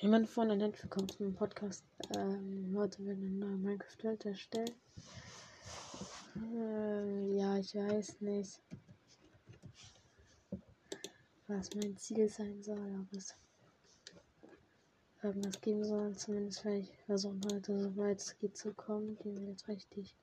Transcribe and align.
Jemand 0.00 0.28
von 0.28 0.46
der 0.46 0.56
Net 0.56 0.80
willkommen 0.80 1.08
zum 1.08 1.34
Podcast. 1.34 1.84
Ähm, 2.16 2.72
heute 2.76 3.04
wird 3.04 3.18
eine 3.18 3.30
neue 3.30 3.56
Minecraft-Welt 3.56 4.26
erstellen. 4.26 4.70
Ähm, 6.36 7.36
ja, 7.36 7.56
ich 7.56 7.74
weiß 7.74 8.20
nicht, 8.20 8.60
was 11.48 11.74
mein 11.74 11.96
Ziel 11.96 12.28
sein 12.28 12.62
soll, 12.62 12.78
aber 12.78 13.08
es 13.16 13.34
irgendwas 15.20 15.60
geben 15.60 15.82
soll. 15.82 16.14
Zumindest 16.14 16.64
werde 16.64 16.78
ich 16.78 16.92
versuchen, 17.06 17.40
heute 17.52 17.80
so 17.80 17.96
weit 17.96 18.20
es 18.20 18.38
geht 18.38 18.56
zu 18.56 18.72
kommen. 18.74 19.18
Die 19.24 19.36
will 19.36 19.48
jetzt 19.48 19.66
richtig 19.66 20.14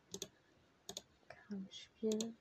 kann 1.28 1.68
spielen. 1.70 2.38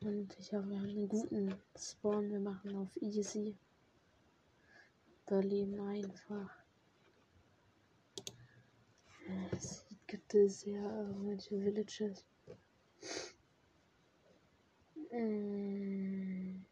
Und 0.00 0.34
ich 0.38 0.50
hoffe, 0.54 0.70
wir 0.70 0.78
haben 0.78 0.88
einen 0.88 1.08
guten 1.08 1.54
Spawn. 1.78 2.30
Wir 2.30 2.40
machen 2.40 2.74
auf 2.74 2.96
Easy 3.02 3.54
überleben 5.26 5.80
einfach. 5.80 6.50
Es 9.52 9.84
gibt 10.06 10.34
es 10.34 10.64
ja 10.64 11.02
irgendwelche 11.02 11.60
Villages. 11.60 12.24
Mm. 15.10 16.64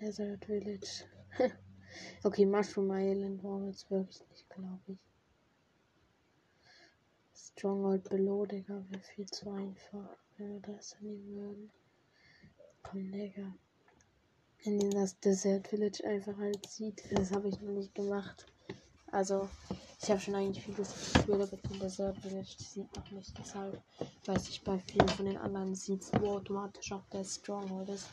Desert 0.00 0.44
Village. 0.44 1.04
okay, 2.24 2.46
Mushroom 2.46 2.90
Island 2.92 3.44
war 3.44 3.66
jetzt 3.66 3.90
wirklich 3.90 4.26
nicht, 4.30 4.48
glaube 4.48 4.80
ich. 4.86 4.98
Stronghold 7.34 8.08
Below, 8.08 8.46
Digga, 8.46 8.84
wäre 8.88 9.02
viel 9.02 9.26
zu 9.26 9.50
einfach, 9.50 10.16
wenn 10.36 10.54
wir 10.54 10.60
das 10.74 10.98
nehmen 11.00 11.36
würden. 11.36 11.70
Komm, 12.82 13.12
Digga 13.12 13.54
in 14.64 14.78
dem 14.78 14.90
das 14.90 15.18
Desert 15.20 15.68
Village 15.68 16.02
einfach 16.04 16.36
halt 16.38 16.66
sieht. 16.66 17.02
Das 17.12 17.32
habe 17.32 17.48
ich 17.48 17.60
noch 17.60 17.72
nicht 17.72 17.94
gemacht. 17.94 18.46
Also, 19.12 19.48
ich 20.02 20.10
habe 20.10 20.20
schon 20.20 20.34
eigentlich 20.34 20.64
vieles 20.64 20.92
gespielt, 20.92 21.40
aber 21.40 21.56
den 21.56 21.80
Desert 21.80 22.18
Village 22.18 22.56
sieht 22.58 22.96
noch 22.96 23.10
nicht. 23.10 23.38
Deshalb 23.38 23.80
weiß 24.24 24.48
ich 24.48 24.64
bei 24.64 24.78
vielen 24.78 25.08
von 25.10 25.26
den 25.26 25.36
anderen 25.36 25.74
sieht 25.74 26.02
wo 26.20 26.36
automatisch 26.36 26.92
auch 26.92 27.04
der 27.12 27.24
Stronghold 27.24 27.90
ist. 27.90 28.08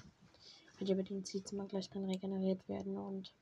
Weil 0.80 0.91
über 0.91 1.03
den 1.03 1.23
Seeds 1.23 1.53
immer 1.53 1.66
gleich 1.66 1.89
dann 1.89 2.05
regeneriert 2.05 2.67
werden 2.67 2.97
und 2.97 3.33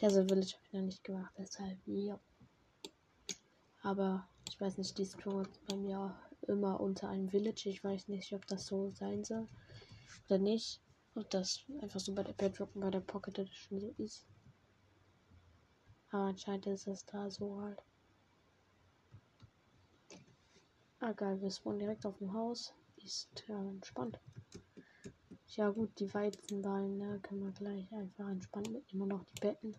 Desert 0.00 0.30
Village 0.30 0.54
habe 0.54 0.66
ich 0.66 0.72
noch 0.74 0.82
nicht 0.82 1.04
gemacht. 1.04 1.32
Deshalb, 1.38 1.78
ja. 1.86 2.20
Aber 3.82 4.28
ich 4.48 4.60
weiß 4.60 4.76
nicht, 4.76 4.98
die 4.98 5.06
Stronghold 5.06 5.48
bei 5.66 5.76
mir 5.76 6.14
immer 6.46 6.78
unter 6.78 7.08
einem 7.08 7.30
Village. 7.30 7.70
Ich 7.70 7.82
weiß 7.82 8.08
nicht, 8.08 8.32
ob 8.34 8.46
das 8.46 8.66
so 8.66 8.90
sein 8.90 9.24
soll 9.24 9.48
oder 10.28 10.38
nicht. 10.38 10.80
Ob 11.16 11.30
das 11.30 11.64
einfach 11.80 11.98
so 11.98 12.14
bei 12.14 12.22
der 12.22 12.34
Bedrock 12.34 12.74
und 12.74 12.82
bei 12.82 12.90
der 12.90 13.00
Pocket 13.00 13.38
Edition 13.38 13.80
so 13.80 13.94
ist. 13.96 14.26
Aber 16.10 16.24
anscheinend 16.24 16.66
ist 16.66 16.86
es 16.86 17.06
da 17.06 17.30
so 17.30 17.58
halt. 17.58 17.82
Ah 21.00 21.12
geil, 21.12 21.40
wir 21.40 21.50
spawnen 21.50 21.78
direkt 21.78 22.04
auf 22.04 22.18
dem 22.18 22.34
Haus. 22.34 22.74
Ist 23.02 23.44
ja 23.48 23.58
entspannt. 23.58 24.20
Ja 25.48 25.70
gut, 25.70 25.98
die 25.98 26.12
Weizenballen, 26.12 26.98
da 26.98 27.18
können 27.18 27.44
wir 27.44 27.52
gleich 27.52 27.90
einfach 27.92 28.28
entspannt 28.28 28.70
mitnehmen 28.70 29.10
und 29.10 29.12
auch 29.12 29.24
die 29.24 29.40
Betten. 29.40 29.74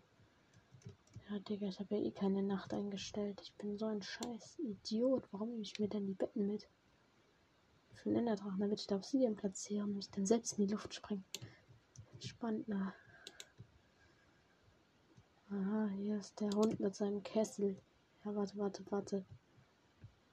Ja, 1.30 1.38
Digga, 1.38 1.67
ich 1.67 1.80
habe 1.80 1.95
ja 1.95 2.02
eh 2.02 2.11
keine 2.11 2.41
Nacht 2.41 2.73
eingestellt. 2.73 3.41
Ich 3.43 3.53
bin 3.58 3.77
so 3.77 3.85
ein 3.85 4.02
scheiß 4.02 4.58
Idiot. 4.58 5.27
Warum 5.31 5.49
nehme 5.49 5.61
ich 5.61 5.77
mir 5.77 5.88
denn 5.88 6.08
die 6.08 6.15
Betten 6.15 6.47
mit? 6.47 6.67
Für 7.97 8.09
einen 8.09 8.19
Enderdrachen, 8.19 8.59
damit 8.59 8.79
ich 8.79 8.87
da 8.87 8.95
Obsidian 8.95 9.35
platziere 9.35 9.83
und 9.83 9.95
mich 9.95 10.09
dann 10.09 10.25
selbst 10.25 10.57
in 10.57 10.67
die 10.67 10.73
Luft 10.73 10.93
springen. 10.93 11.25
Spannend, 12.19 12.67
na. 12.67 12.93
Aha, 15.49 15.89
hier 15.95 16.17
ist 16.17 16.39
der 16.39 16.49
Hund 16.51 16.79
mit 16.79 16.95
seinem 16.95 17.23
Kessel. 17.23 17.77
Ja, 18.25 18.35
warte, 18.35 18.57
warte, 18.57 18.83
warte. 18.89 19.25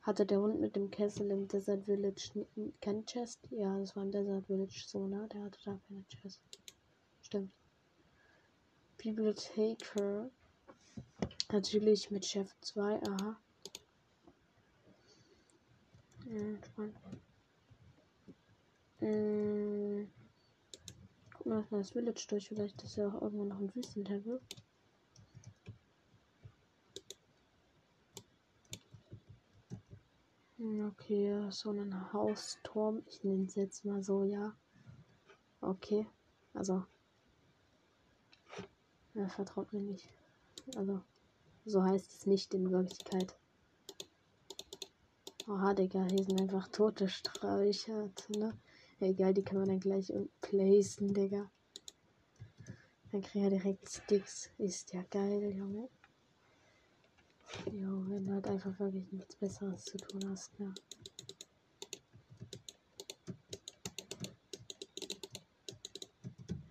Hatte 0.03 0.27
der 0.27 0.41
Hund 0.41 0.61
mit 0.61 0.77
dem 0.77 0.91
Kessel 0.91 1.31
im 1.31 1.49
Desert 1.49 1.85
Village 1.85 2.47
kein 2.81 3.07
Chest? 3.07 3.41
Ja, 3.51 3.79
das 3.79 3.97
war 3.97 4.03
im 4.03 4.13
Desert 4.13 4.47
Village 4.47 4.85
so, 4.87 5.07
ne? 5.07 5.29
Der 5.33 5.45
hatte 5.45 5.59
da 5.65 5.81
keine 5.89 6.05
Chest. 6.09 6.43
Stimmt. 7.23 7.53
Bibliotheker. 8.99 10.31
Natürlich 11.53 12.11
mit 12.11 12.25
Chef 12.25 12.53
2, 12.61 13.01
aha. 13.03 13.41
Ja, 16.27 16.65
spannend. 16.65 16.97
Äh, 19.05 20.07
guck 21.35 21.47
mal 21.47 21.67
das 21.71 21.91
Village 21.91 22.25
durch. 22.29 22.49
Vielleicht 22.49 22.83
ist 22.83 22.97
ja 22.97 23.09
auch 23.09 23.21
irgendwo 23.21 23.45
noch 23.45 23.59
ein 23.59 23.75
Wüstentempel. 23.75 24.41
Hm, 30.57 30.87
okay, 30.87 31.47
so 31.51 31.71
ein 31.71 32.13
Hausturm. 32.15 33.03
Ich 33.07 33.23
nenne 33.23 33.45
es 33.45 33.57
jetzt 33.57 33.85
mal 33.85 34.03
so, 34.03 34.25
ja. 34.25 34.57
Okay. 35.61 36.07
Also. 36.55 36.87
Er 39.13 39.29
vertraut 39.29 39.71
mir 39.75 39.81
nicht. 39.81 40.09
Also. 40.77 41.03
So 41.67 41.83
heißt 41.83 42.11
es 42.11 42.27
nicht 42.27 42.55
in 42.55 42.71
Wirklichkeit. 42.71 43.37
Oha, 45.47 45.75
Digga, 45.75 46.05
hier 46.05 46.25
sind 46.25 46.41
einfach 46.41 46.69
tote 46.69 47.07
Sträucher, 47.07 48.11
ne? 48.29 48.57
Egal, 49.01 49.35
die 49.35 49.43
kann 49.43 49.59
man 49.59 49.69
dann 49.69 49.81
gleich 49.81 50.13
placen, 50.41 51.13
Digga. 51.13 51.51
Dann 53.13 53.23
kriegt 53.23 53.45
er 53.45 53.51
direkt 53.51 53.89
Sticks. 53.89 54.51
Ist 54.59 54.93
ja 54.93 55.03
geil, 55.11 55.55
Junge. 55.57 55.89
Jo, 57.73 58.05
wenn 58.09 58.27
du 58.27 58.33
halt 58.33 58.47
einfach 58.49 58.79
wirklich 58.79 59.11
nichts 59.13 59.37
Besseres 59.37 59.85
zu 59.85 59.99
tun 59.99 60.29
hast, 60.29 60.59
ja. 60.59 60.73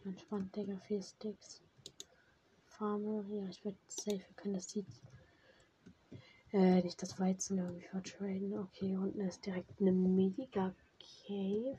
Entspannt, 0.05 0.55
Digga, 0.55 0.77
vier 0.87 1.01
Sticks. 1.01 1.61
Farme, 2.65 3.23
ja, 3.29 3.47
ich 3.47 3.63
werde 3.63 3.77
safe, 3.87 4.17
wir 4.17 4.35
können 4.35 4.55
das 4.55 4.69
Seed. 4.69 4.87
Äh, 6.51 6.81
nicht 6.83 7.01
das 7.01 7.19
Weizen 7.19 7.57
irgendwie 7.57 7.87
vertraden. 7.87 8.57
Okay, 8.57 8.95
unten 8.97 9.21
ist 9.21 9.45
direkt 9.45 9.79
eine 9.79 9.91
mega 9.91 10.75
Cave. 11.25 11.77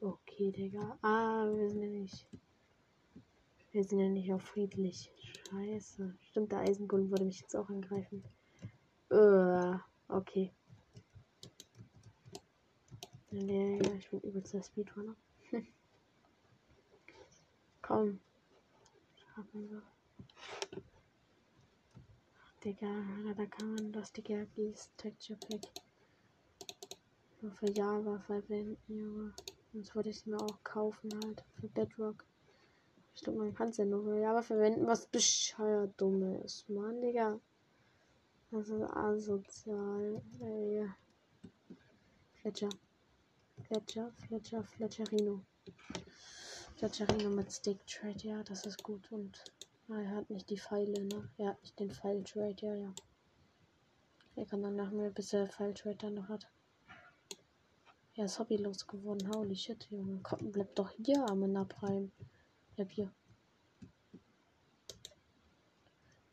Okay, 0.00 0.50
Digga. 0.50 0.98
Ah, 1.02 1.46
wir 1.54 1.68
sind 1.68 1.82
ja 1.82 1.88
nicht. 1.88 2.26
Wir 3.72 3.84
sind 3.84 4.00
ja 4.00 4.08
nicht 4.08 4.32
auf 4.32 4.42
friedlich. 4.42 5.12
Scheiße. 5.50 6.14
Stimmt, 6.30 6.52
der 6.52 6.60
Eisenbullen 6.60 7.10
würde 7.10 7.24
mich 7.24 7.40
jetzt 7.40 7.54
auch 7.54 7.68
angreifen. 7.68 8.24
Uh, 9.10 9.78
okay. 10.08 10.52
Nee, 13.30 13.78
ja, 13.82 13.92
ich 13.94 14.08
bin 14.10 14.20
übelst 14.20 14.54
der 14.54 14.62
Speedrunner. 14.62 15.16
Komm. 17.82 18.20
Schaffen 19.16 19.70
wir. 19.70 19.82
Digga, 22.64 23.34
da 23.36 23.46
kann 23.46 23.74
man 23.74 23.92
das 23.92 24.12
Digga, 24.12 24.46
dieses 24.56 24.90
Texture 24.96 25.38
Pack 25.38 25.62
nur 27.42 27.52
für 27.52 27.70
Java 27.70 28.18
verwenden, 28.26 28.78
Junge. 28.88 29.32
Sonst 29.72 29.94
würde 29.94 30.10
ich 30.10 30.20
sie 30.20 30.30
mir 30.30 30.40
auch 30.40 30.62
kaufen 30.64 31.10
halt 31.24 31.44
für 31.54 31.68
Bedrock. 31.68 32.24
Ich 33.14 33.22
glaube, 33.22 33.38
man 33.38 33.54
kann 33.54 33.68
es 33.68 33.76
ja 33.76 33.84
nur 33.84 34.02
für 34.02 34.18
Java 34.18 34.42
verwenden, 34.42 34.86
was 34.86 35.06
bescheuert 35.06 35.92
dumm 36.00 36.22
ist. 36.44 36.68
Mann, 36.68 37.00
Digga. 37.00 37.38
Das 38.50 38.68
ist 38.68 38.82
asozial. 38.82 40.22
Ey. 40.40 40.88
Fletcher. 42.40 42.70
Fletcher, 43.62 44.10
Fletcher, 44.26 44.64
Fletcherino. 44.64 45.44
Fletcherino 46.76 47.30
mit 47.30 47.52
Stick 47.52 47.86
Trade, 47.86 48.26
ja, 48.26 48.42
das 48.42 48.64
ist 48.66 48.82
gut. 48.82 49.12
Und 49.12 49.44
er 49.88 50.10
hat 50.10 50.30
nicht 50.30 50.50
die 50.50 50.58
Pfeile, 50.58 51.04
ne? 51.04 51.28
Er 51.36 51.50
hat 51.50 51.62
nicht 51.62 51.78
den 51.78 51.90
Pfeil 51.90 52.24
Trade, 52.24 52.56
ja, 52.58 52.74
ja. 52.74 52.92
Er 54.34 54.46
kann 54.46 54.62
dann 54.62 54.76
nach 54.76 54.90
mir, 54.90 55.10
bis 55.10 55.32
er 55.32 55.46
Pfeil 55.46 55.74
Trade 55.74 55.96
dann 55.96 56.14
noch 56.14 56.28
hat. 56.28 56.48
Er 58.16 58.24
ist 58.24 58.38
hobbylos 58.38 58.86
geworden. 58.86 59.30
Holy 59.34 59.56
shit, 59.56 59.88
Junge. 59.90 60.20
Komm, 60.22 60.50
bleib 60.50 60.74
doch 60.74 60.90
hier 60.90 61.24
am 61.28 61.56
Abreiben. 61.56 62.12
Bleib 62.74 62.90
hier. 62.90 63.12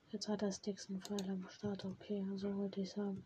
Jetzt 0.09 0.27
hat 0.27 0.41
er 0.41 0.51
Sticks 0.51 0.89
und 0.89 1.05
Pfeil 1.05 1.29
am 1.29 1.47
Start. 1.49 1.85
Okay, 1.85 2.25
so 2.35 2.55
wollte 2.55 2.81
ich 2.81 2.91
sagen. 2.91 3.23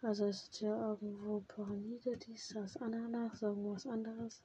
Also 0.00 0.26
ist 0.26 0.54
hier 0.54 0.76
irgendwo 0.76 1.40
Pyramide, 1.40 2.16
dies, 2.16 2.48
das, 2.48 2.76
Ananas, 2.76 3.42
irgendwas 3.42 3.86
anderes. 3.86 4.42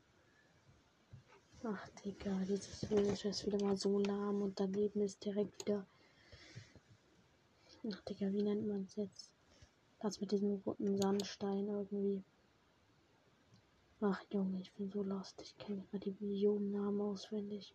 Ach, 1.63 1.87
Digga, 2.03 2.43
dieses 2.45 2.85
Village 2.85 3.29
ist 3.29 3.45
wieder 3.45 3.63
mal 3.63 3.77
so 3.77 3.99
lahm 3.99 4.41
und 4.41 4.59
daneben 4.59 5.01
ist 5.01 5.23
direkt 5.23 5.61
wieder. 5.61 5.85
Ach, 7.89 8.01
Digga, 8.01 8.31
wie 8.33 8.43
nennt 8.43 8.67
man 8.67 8.83
es 8.83 8.95
jetzt? 8.95 9.31
Das 9.99 10.19
mit 10.19 10.31
diesem 10.31 10.55
roten 10.65 10.97
Sandstein 10.97 11.67
irgendwie. 11.67 12.23
Ach 14.05 14.21
Junge, 14.31 14.59
ich 14.59 14.73
bin 14.73 14.89
so 14.89 15.01
lost. 15.01 15.41
Ich 15.41 15.57
kenne 15.57 15.77
nicht 15.77 15.93
mal 15.93 15.99
die 15.99 16.11
Biomennamen 16.11 16.99
auswendig. 16.99 17.73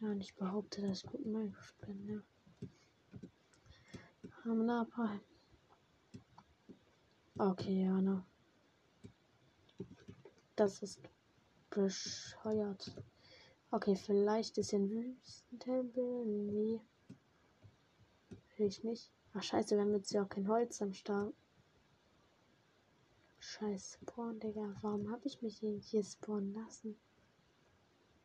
Ja, 0.00 0.08
und 0.12 0.20
ich 0.20 0.32
behaupte, 0.36 0.82
dass 0.82 0.98
ich 0.98 1.10
gut 1.10 1.22
in 1.22 1.32
Minecraft 1.32 1.74
bin, 1.84 2.06
ja. 2.06 2.68
Hamnapa. 4.44 5.20
Okay, 7.36 7.82
ja, 7.82 8.00
ne. 8.00 8.24
Das 10.54 10.80
ist 10.80 11.00
bescheuert. 11.70 13.02
Okay, 13.72 13.96
vielleicht 13.96 14.58
ist 14.58 14.72
ein 14.74 14.88
Wüstentempel. 14.90 16.24
Nee. 16.24 16.80
Will 18.56 18.66
ich 18.68 18.84
nicht. 18.84 19.10
Ach 19.32 19.42
scheiße, 19.42 19.76
wir 19.76 19.82
haben 19.82 19.94
jetzt 19.94 20.10
ja 20.12 20.24
auch 20.24 20.28
kein 20.28 20.48
Holz 20.48 20.82
am 20.82 20.92
Start. 20.92 21.32
Scheiße, 23.38 23.98
Spawn, 24.02 24.40
Digga. 24.40 24.74
Warum 24.82 25.10
habe 25.10 25.26
ich 25.26 25.40
mich 25.40 25.58
hier 25.58 26.02
spawnen 26.04 26.52
lassen? 26.52 26.96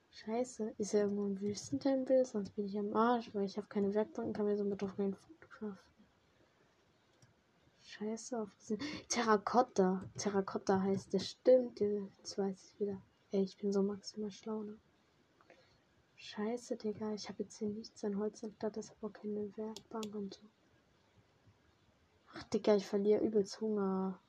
Scheiße, 0.10 0.74
ist 0.78 0.94
ja 0.94 1.02
irgendwo 1.02 1.26
ein 1.26 1.40
Wüstentempel? 1.40 2.26
Sonst 2.26 2.56
bin 2.56 2.66
ich 2.66 2.78
am 2.78 2.96
Arsch, 2.96 3.34
weil 3.34 3.46
ich 3.46 3.58
habe 3.58 3.68
keine 3.68 3.94
Werkbank 3.94 4.30
und 4.30 4.34
kann 4.34 4.46
mir 4.46 4.58
somit 4.58 4.82
auch 4.84 4.96
kein 4.96 5.14
Food 5.14 5.50
craften. 5.50 6.06
Scheiße, 7.84 8.42
auf 8.42 8.50
diesen 8.60 8.80
Terrakotta. 9.08 10.04
Terrakotta 10.18 10.82
heißt 10.82 11.14
der, 11.14 11.20
stimmt. 11.20 11.80
Jetzt 11.80 12.38
weiß 12.38 12.74
ich 12.74 12.80
wieder. 12.80 13.02
Ey, 13.32 13.44
ich 13.44 13.58
bin 13.58 13.72
so 13.72 13.84
maximal 13.84 14.32
schlau, 14.32 14.64
ne? 14.64 14.78
Scheiße, 16.16 16.78
Digga. 16.78 17.14
Ich 17.14 17.30
habe 17.30 17.44
jetzt 17.44 17.58
hier 17.58 17.70
nichts 17.70 18.04
an 18.04 18.18
Holz 18.18 18.42
und 18.42 18.56
da 18.64 18.70
ist 18.70 18.92
aber 18.98 19.14
keine 19.14 19.56
Werkbank 19.56 20.16
und 20.16 20.34
so. 20.34 20.42
Ach, 22.38 22.44
Digga, 22.44 22.76
ich 22.76 22.86
verliere 22.86 23.24
übelst 23.24 23.62
Hunger. 23.62 24.20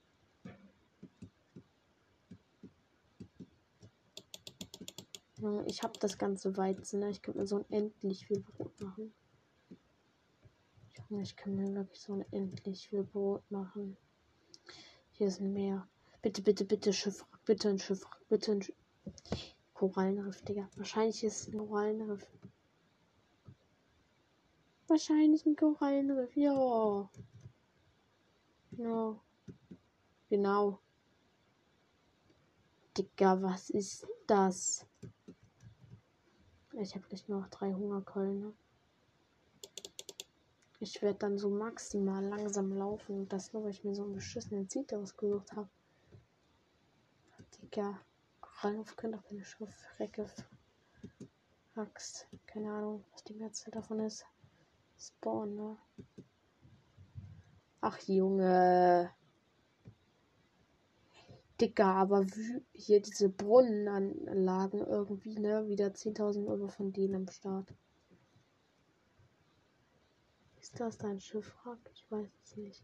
Ich 5.65 5.83
habe 5.83 5.99
das 5.99 6.17
ganze 6.17 6.55
Weizen, 6.57 7.01
ne? 7.01 7.09
Ich 7.09 7.21
könnte 7.21 7.39
mir 7.39 7.47
so 7.47 7.57
unendlich 7.57 8.25
viel 8.25 8.39
Brot 8.39 8.79
machen. 8.81 9.13
Ich 11.21 11.35
kann 11.35 11.55
mir 11.55 11.73
wirklich 11.75 12.01
so 12.01 12.13
unendlich 12.13 12.89
viel 12.89 13.03
Brot 13.03 13.43
machen. 13.51 13.95
Hier 15.11 15.27
ist 15.27 15.39
ein 15.39 15.53
Meer. 15.53 15.87
Bitte, 16.21 16.41
bitte, 16.41 16.65
bitte 16.65 16.91
Schiffwrack. 16.93 17.45
Bitte 17.45 17.69
ein 17.69 17.79
Schiffwrack. 17.79 18.19
Bitte 18.29 18.51
ein 18.53 18.61
Schiffwrack. 18.61 18.85
Korallenriff, 19.73 20.41
Digga. 20.41 20.69
Wahrscheinlich 20.75 21.23
ist 21.23 21.49
ein 21.49 21.57
Korallenriff. 21.57 22.27
Wahrscheinlich 24.87 25.45
ein 25.45 25.55
Korallenriff, 25.55 26.35
ja. 26.35 27.09
Ja. 28.77 29.19
Genau. 30.29 30.79
Digga, 32.95 33.41
was 33.41 33.71
ist 33.71 34.07
das? 34.27 34.85
Ich 36.73 36.93
habe 36.95 37.07
gleich 37.07 37.27
noch 37.27 37.47
drei 37.49 37.73
Hungerkeulen. 37.73 38.39
Ne? 38.39 38.53
Ich 40.79 41.01
werde 41.01 41.17
dann 41.17 41.39
so 41.39 41.49
maximal 41.49 42.23
langsam 42.23 42.71
laufen. 42.71 43.21
Und 43.21 43.33
das 43.33 43.51
nur, 43.51 43.63
weil 43.63 43.71
ich 43.71 43.83
mir 43.83 43.95
so 43.95 44.03
einen 44.03 44.13
beschissenen 44.13 44.69
Seed 44.69 44.93
ausgesucht 44.93 45.51
habe. 45.53 45.69
Digga. 47.61 47.99
Ralf 48.61 48.95
könnte 48.95 49.17
auch 49.17 49.23
keine 49.23 49.43
Schiffrecke. 49.43 50.29
Axt. 51.75 52.27
Keine 52.45 52.71
Ahnung, 52.71 53.03
was 53.11 53.23
die 53.23 53.33
Mehrzahl 53.33 53.71
davon 53.71 53.99
ist. 54.01 54.25
Spawn, 54.99 55.55
ne? 55.55 55.77
Ach, 57.81 57.99
Junge. 58.07 59.11
Dicker, 61.59 61.85
aber 61.85 62.25
hier 62.73 63.01
diese 63.01 63.29
Brunnenanlagen 63.29 64.79
irgendwie, 64.79 65.39
ne? 65.39 65.67
Wieder 65.67 65.87
10.000 65.87 66.47
Euro 66.47 66.67
von 66.67 66.93
denen 66.93 67.15
am 67.15 67.27
Start. 67.27 67.73
Ist 70.59 70.79
das 70.79 70.97
dein 70.97 71.19
Schiffwrack? 71.19 71.79
Ich 71.93 72.05
weiß 72.11 72.29
es 72.43 72.57
nicht. 72.57 72.83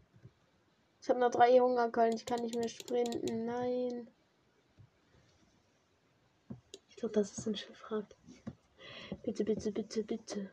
Ich 1.00 1.08
habe 1.10 1.20
noch 1.20 1.30
drei 1.30 1.58
Hungerkeulen, 1.58 2.16
ich 2.16 2.24
kann 2.24 2.40
nicht 2.40 2.56
mehr 2.56 2.68
sprinten. 2.68 3.44
Nein. 3.44 4.08
Ich 6.88 6.96
glaube, 6.96 7.12
das 7.12 7.36
ist 7.36 7.46
ein 7.46 7.56
Schiffwrack. 7.56 8.06
Bitte, 9.22 9.44
bitte, 9.44 9.70
bitte, 9.70 10.02
bitte. 10.02 10.50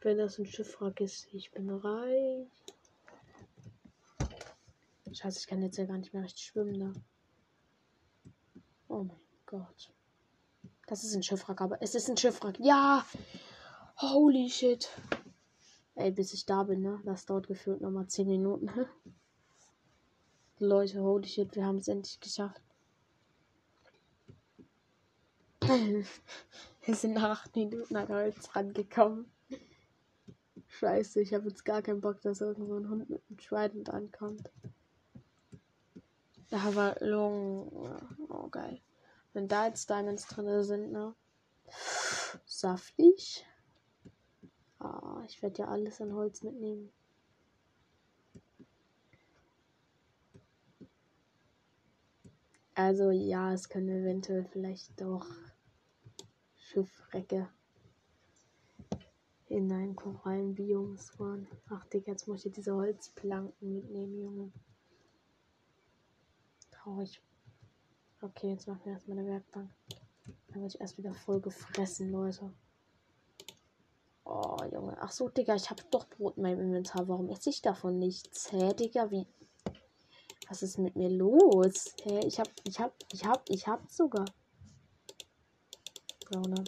Wenn 0.00 0.18
das 0.18 0.38
ein 0.38 0.46
Schiffwrack 0.46 1.00
ist, 1.00 1.32
ich 1.32 1.50
bin 1.50 1.70
reich. 1.70 2.46
Scheiße, 5.14 5.38
ich 5.38 5.46
kann 5.46 5.62
jetzt 5.62 5.78
ja 5.78 5.84
gar 5.84 5.96
nicht 5.96 6.12
mehr 6.12 6.24
richtig 6.24 6.44
schwimmen, 6.46 6.72
ne? 6.72 6.92
Oh 8.88 9.04
mein 9.04 9.20
Gott. 9.46 9.92
Das 10.88 11.04
ist 11.04 11.14
ein 11.14 11.22
Schiffwrack, 11.22 11.60
aber 11.60 11.80
es 11.80 11.94
ist 11.94 12.10
ein 12.10 12.16
Schiffwrack. 12.16 12.58
Ja! 12.58 13.06
Holy 13.98 14.50
shit. 14.50 14.88
Ey, 15.94 16.10
bis 16.10 16.34
ich 16.34 16.46
da 16.46 16.64
bin, 16.64 16.82
ne? 16.82 17.00
Das 17.04 17.26
dauert 17.26 17.46
gefühlt 17.46 17.80
nochmal 17.80 18.08
10 18.08 18.26
Minuten. 18.26 18.68
Leute, 20.58 21.00
holy 21.00 21.28
shit, 21.28 21.54
wir 21.54 21.64
haben 21.64 21.78
es 21.78 21.86
endlich 21.88 22.18
geschafft. 22.18 22.60
Wir 26.86 26.94
sind 26.94 27.14
nach 27.14 27.40
8 27.40 27.56
Minuten 27.56 27.96
an 27.96 28.08
Holz 28.08 28.54
rangekommen. 28.54 29.24
Scheiße, 30.66 31.22
ich 31.22 31.32
habe 31.32 31.48
jetzt 31.48 31.64
gar 31.64 31.80
keinen 31.80 32.02
Bock, 32.02 32.20
dass 32.20 32.42
irgendwo 32.42 32.74
ein 32.74 32.90
Hund 32.90 33.08
mit 33.08 33.22
einem 33.30 33.38
Trident 33.38 33.88
ankommt. 33.88 34.50
Aber 36.54 36.96
Lungen. 37.00 37.68
Oh, 38.28 38.48
geil. 38.48 38.80
Wenn 39.32 39.48
da 39.48 39.66
jetzt 39.66 39.90
Diamonds 39.90 40.28
drin 40.28 40.62
sind, 40.62 40.92
ne? 40.92 41.14
Saftig. 42.46 43.44
Ah, 44.78 45.22
ich 45.26 45.42
werde 45.42 45.62
ja 45.62 45.68
alles 45.68 46.00
an 46.00 46.14
Holz 46.14 46.42
mitnehmen. 46.42 46.92
Also 52.76 53.10
ja, 53.10 53.52
es 53.52 53.68
können 53.68 53.88
eventuell 53.88 54.44
vielleicht 54.44 55.00
doch 55.00 55.26
Schiffrecke 56.56 57.48
in 59.48 59.72
ein 59.72 59.96
Korallenbiom 59.96 60.98
waren. 61.18 61.48
Ach 61.70 61.84
Digga, 61.86 62.12
jetzt 62.12 62.26
muss 62.28 62.44
ich 62.44 62.52
diese 62.52 62.74
Holzplanken 62.74 63.72
mitnehmen, 63.72 64.20
Junge. 64.20 64.52
Traurig. 66.84 67.18
Okay, 68.20 68.50
jetzt 68.50 68.68
machen 68.68 68.82
wir 68.84 68.92
erstmal 68.92 69.18
eine 69.18 69.26
Werkbank. 69.26 69.70
Dann 70.48 70.60
wird 70.60 70.74
ich 70.74 70.80
erst 70.82 70.98
wieder 70.98 71.14
voll 71.14 71.40
gefressen, 71.40 72.12
Leute. 72.12 72.52
Oh, 74.24 74.58
Junge. 74.70 74.94
Ach 75.00 75.10
so, 75.10 75.30
Digga, 75.30 75.54
ich 75.54 75.70
habe 75.70 75.82
doch 75.90 76.06
Brot 76.10 76.36
in 76.36 76.42
meinem 76.42 76.60
Inventar. 76.60 77.08
Warum 77.08 77.30
esse 77.30 77.48
ich 77.48 77.62
davon 77.62 77.98
nichts? 77.98 78.52
Hä, 78.52 78.74
Digga, 78.74 79.10
wie. 79.10 79.26
Was 80.50 80.62
ist 80.62 80.76
mit 80.76 80.94
mir 80.94 81.08
los? 81.08 81.96
Hä, 82.02 82.20
ich 82.26 82.38
hab, 82.38 82.48
ich 82.64 82.78
hab, 82.78 82.94
ich 83.12 83.24
hab, 83.24 83.48
ich 83.48 83.66
hab 83.66 83.90
sogar. 83.90 84.26
Bro, 86.26 86.42
ne? 86.42 86.64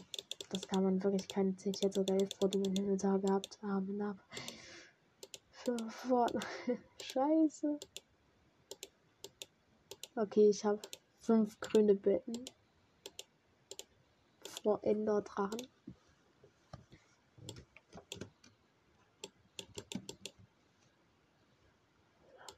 Das 0.48 0.66
kann 0.66 0.82
man 0.82 1.02
wirklich 1.02 1.28
keine 1.28 1.54
10 1.56 1.74
jetzt 1.82 1.94
sogar 1.94 2.16
11 2.16 2.30
Brot 2.38 2.54
im 2.54 2.62
Inventar 2.62 3.18
gehabt 3.18 3.58
haben. 3.60 4.00
Ab. 4.00 4.16
Für 5.50 5.76
Fortnite. 5.90 6.46
Scheiße. 7.02 7.78
Okay, 10.18 10.48
ich 10.48 10.64
habe 10.64 10.80
fünf 11.20 11.60
grüne 11.60 11.94
Betten. 11.94 12.42
Vor 14.62 14.82
Enderdrachen. 14.82 15.60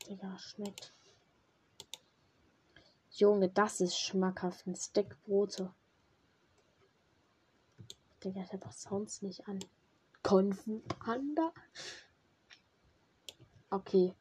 Digga, 0.09 0.39
schmeckt. 0.39 0.93
Junge, 3.11 3.49
das 3.49 3.81
ist 3.81 3.99
schmackhaft. 3.99 4.65
Ein 4.69 4.77
Steak 4.77 5.21
Brote. 5.25 5.75
Digga, 8.23 8.43
hab 8.43 8.67
auch 8.67 8.73
Sounds 8.73 9.21
nicht 9.23 9.49
an. 9.49 9.59
Konfen 10.23 10.85
Panda. 10.85 11.53
Okay. 13.69 14.15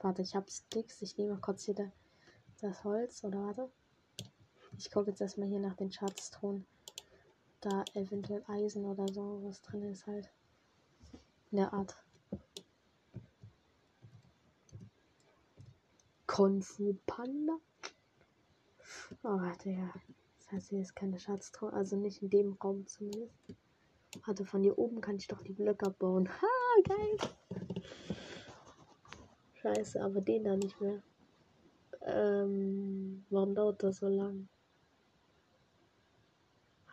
Warte, 0.00 0.20
ich 0.20 0.36
hab 0.36 0.50
Sticks. 0.50 1.00
Ich 1.00 1.16
nehme 1.16 1.38
kurz 1.38 1.64
hier 1.64 1.74
das 2.60 2.84
Holz. 2.84 3.24
Oder 3.24 3.38
warte. 3.44 3.70
Ich 4.78 4.90
gucke 4.90 5.10
jetzt 5.10 5.20
erstmal 5.20 5.48
hier 5.48 5.60
nach 5.60 5.76
den 5.76 5.92
Schatztruhen. 5.92 6.66
Da 7.60 7.84
eventuell 7.94 8.42
Eisen 8.48 8.84
oder 8.84 9.06
so 9.12 9.40
was 9.44 9.60
drin 9.62 9.82
ist 9.90 10.06
halt. 10.06 10.30
In 11.50 11.58
der 11.58 11.72
Art. 11.72 11.94
Kung 16.26 16.62
Fu 16.62 16.96
Panda. 17.06 17.58
Oh, 19.22 19.40
Digga. 19.64 19.92
Das 20.38 20.52
heißt, 20.52 20.68
hier 20.70 20.80
ist 20.80 20.96
keine 20.96 21.18
Schatztruhe. 21.18 21.72
Also 21.72 21.96
nicht 21.96 22.22
in 22.22 22.30
dem 22.30 22.52
Raum 22.54 22.86
zumindest. 22.86 23.34
Warte, 24.24 24.44
von 24.44 24.62
hier 24.62 24.78
oben 24.78 25.00
kann 25.00 25.16
ich 25.16 25.26
doch 25.26 25.42
die 25.42 25.52
Blöcke 25.52 25.90
bauen. 25.90 26.28
Ha, 26.28 26.46
geil. 26.84 27.16
Scheiße, 29.60 30.02
aber 30.02 30.20
den 30.20 30.44
da 30.44 30.56
nicht 30.56 30.80
mehr. 30.80 31.02
Ähm, 32.02 33.24
warum 33.30 33.54
dauert 33.54 33.82
das 33.82 33.98
so 33.98 34.08
lang? 34.08 34.48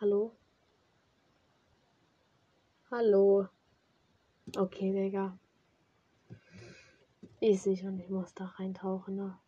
Hallo? 0.00 0.36
Hallo? 2.90 3.48
Okay, 4.56 4.92
Digga. 4.92 5.38
Ich 7.40 7.62
sehe 7.62 7.76
schon, 7.76 7.98
ich 7.98 8.08
muss 8.08 8.34
da 8.34 8.46
reintauchen, 8.46 9.16
ne? 9.16 9.38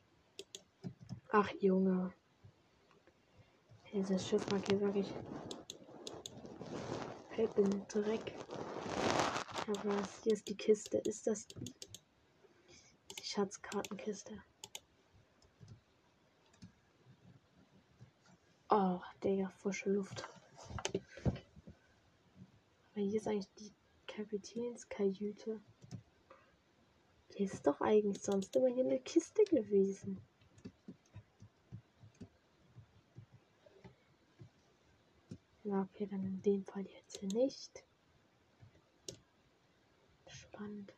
Ach, 1.31 1.49
Junge. 1.61 2.13
Dieses 3.93 4.27
Schiff 4.27 4.49
mag 4.51 4.63
hier 4.69 4.81
wirklich 4.81 5.13
halb 7.37 7.59
im 7.59 7.87
Dreck. 7.89 8.35
Aber 9.67 9.97
hier 10.23 10.33
ist 10.33 10.49
die 10.49 10.57
Kiste. 10.57 10.99
Ist 10.99 11.27
das? 11.27 11.47
Die 11.49 13.25
Schatzkartenkiste. 13.25 14.43
Oh, 18.73 19.01
Digga, 19.25 19.49
frische 19.49 19.91
Luft. 19.91 20.29
Aber 22.93 23.03
hier 23.03 23.17
ist 23.17 23.27
eigentlich 23.27 23.53
die 23.59 23.73
Kapitänskajüte. 24.07 25.61
Hier 27.35 27.47
ist 27.53 27.67
doch 27.67 27.81
eigentlich 27.81 28.23
sonst 28.23 28.55
immer 28.55 28.69
hier 28.69 28.85
eine 28.85 29.01
Kiste 29.01 29.43
gewesen. 29.43 30.21
Ja, 35.65 35.83
okay, 35.83 36.07
dann 36.07 36.23
in 36.25 36.41
dem 36.43 36.65
Fall 36.65 36.87
jetzt 36.87 37.19
hier 37.19 37.29
nicht. 37.33 37.85
Spannend. 40.29 40.95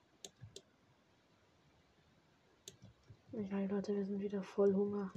Ja, 3.32 3.64
Leute, 3.64 3.96
wir 3.96 4.04
sind 4.04 4.20
wieder 4.20 4.42
voll 4.42 4.74
Hunger. 4.74 5.10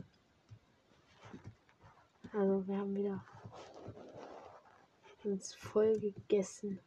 Also 2.35 2.67
wir 2.67 2.77
haben 2.77 2.93
wieder 2.93 3.23
uns 5.23 5.55
voll 5.55 5.97
gegessen. 5.99 6.79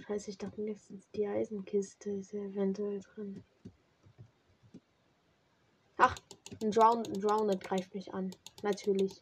Scheiße, 0.00 0.30
ich 0.30 0.38
dachte 0.38 0.60
nächstens 0.60 1.08
die 1.12 1.28
Eisenkiste 1.28 2.10
ist 2.10 2.32
ja 2.32 2.40
eventuell 2.40 2.98
drin. 2.98 3.44
Ach, 5.98 6.16
ein 6.60 6.72
Drowned, 6.72 7.08
ein 7.08 7.20
Drowned 7.20 7.60
greift 7.62 7.94
mich 7.94 8.12
an. 8.12 8.32
Natürlich. 8.64 9.20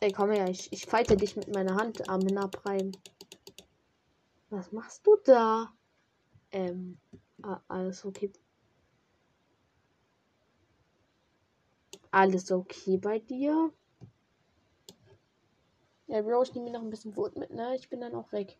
Ey, 0.00 0.12
komm 0.12 0.32
her, 0.32 0.50
ich, 0.50 0.70
ich 0.70 0.84
fighte 0.84 1.16
dich 1.16 1.34
mit 1.34 1.48
meiner 1.54 1.76
Hand 1.76 2.10
am 2.10 2.20
abreiben. 2.36 2.92
Was 4.50 4.70
machst 4.70 5.06
du 5.06 5.16
da? 5.24 5.72
Ähm, 6.50 6.98
alles 7.68 8.04
okay. 8.04 8.30
Alles 12.12 12.52
okay 12.52 12.98
bei 12.98 13.18
dir? 13.20 13.72
Ja, 16.06 16.20
Bro, 16.20 16.42
ich 16.42 16.52
nehme 16.54 16.66
mir 16.66 16.72
noch 16.72 16.82
ein 16.82 16.90
bisschen 16.90 17.16
Wut 17.16 17.36
mit, 17.38 17.50
ne? 17.50 17.74
Ich 17.74 17.88
bin 17.88 18.02
dann 18.02 18.14
auch 18.14 18.30
weg. 18.32 18.58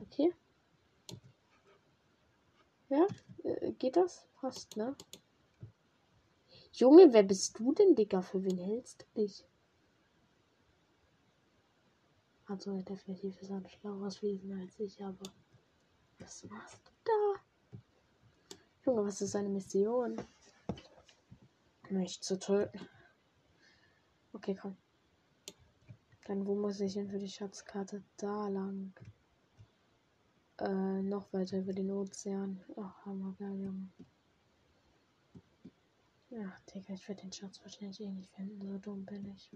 Okay. 0.00 0.32
Ja, 2.88 3.06
äh, 3.44 3.72
geht 3.72 3.96
das? 3.96 4.26
Fast, 4.40 4.76
ne? 4.78 4.96
Junge, 6.72 7.12
wer 7.12 7.24
bist 7.24 7.58
du 7.58 7.72
denn, 7.74 7.94
Digga? 7.94 8.22
Für 8.22 8.42
wen 8.42 8.56
hältst 8.56 9.02
du 9.02 9.20
dich? 9.20 9.44
Also 12.46 12.80
definitiv 12.80 13.38
ist 13.42 13.50
er 13.50 13.58
ein 13.58 13.68
schlaueres 13.68 14.22
Wesen 14.22 14.58
als 14.58 14.80
ich, 14.80 15.04
aber 15.04 15.30
was 16.18 16.44
machst 16.44 16.80
du 16.86 16.90
da? 17.04 17.78
Junge, 18.86 19.04
was 19.04 19.20
ist 19.20 19.32
seine 19.32 19.50
Mission? 19.50 20.16
Mich 21.90 22.20
zu 22.20 22.38
töten. 22.38 22.86
Okay, 24.32 24.54
komm. 24.54 24.76
Dann 26.26 26.46
wo 26.46 26.54
muss 26.54 26.80
ich 26.80 26.92
hin 26.92 27.08
für 27.08 27.18
die 27.18 27.30
Schatzkarte? 27.30 28.02
Da 28.18 28.48
lang. 28.48 28.92
Äh, 30.58 31.02
noch 31.02 31.32
weiter 31.32 31.58
über 31.58 31.72
den 31.72 31.90
Ozean. 31.90 32.62
Ach, 32.76 33.06
hammergeil, 33.06 33.58
Junge. 33.58 33.88
Ach, 36.44 36.60
Digga, 36.60 36.92
ich 36.92 37.08
werde 37.08 37.22
den 37.22 37.32
Schatz 37.32 37.58
wahrscheinlich 37.62 38.00
eh 38.00 38.10
nicht 38.10 38.30
finden. 38.34 38.60
So 38.66 38.76
dumm 38.78 39.06
bin 39.06 39.32
ich. 39.34 39.50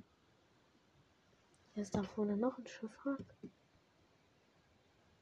Hier 1.74 1.82
ist 1.82 1.94
da 1.94 2.02
vorne 2.02 2.36
noch 2.36 2.56
ein 2.56 2.66
Schiffwrack. 2.66 3.36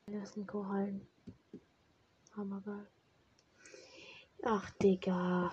Das 0.07 0.35
sind 0.35 0.47
Korallen. 0.47 1.07
Hammergeil. 2.37 2.87
Ach, 4.45 4.71
Digga. 4.83 5.53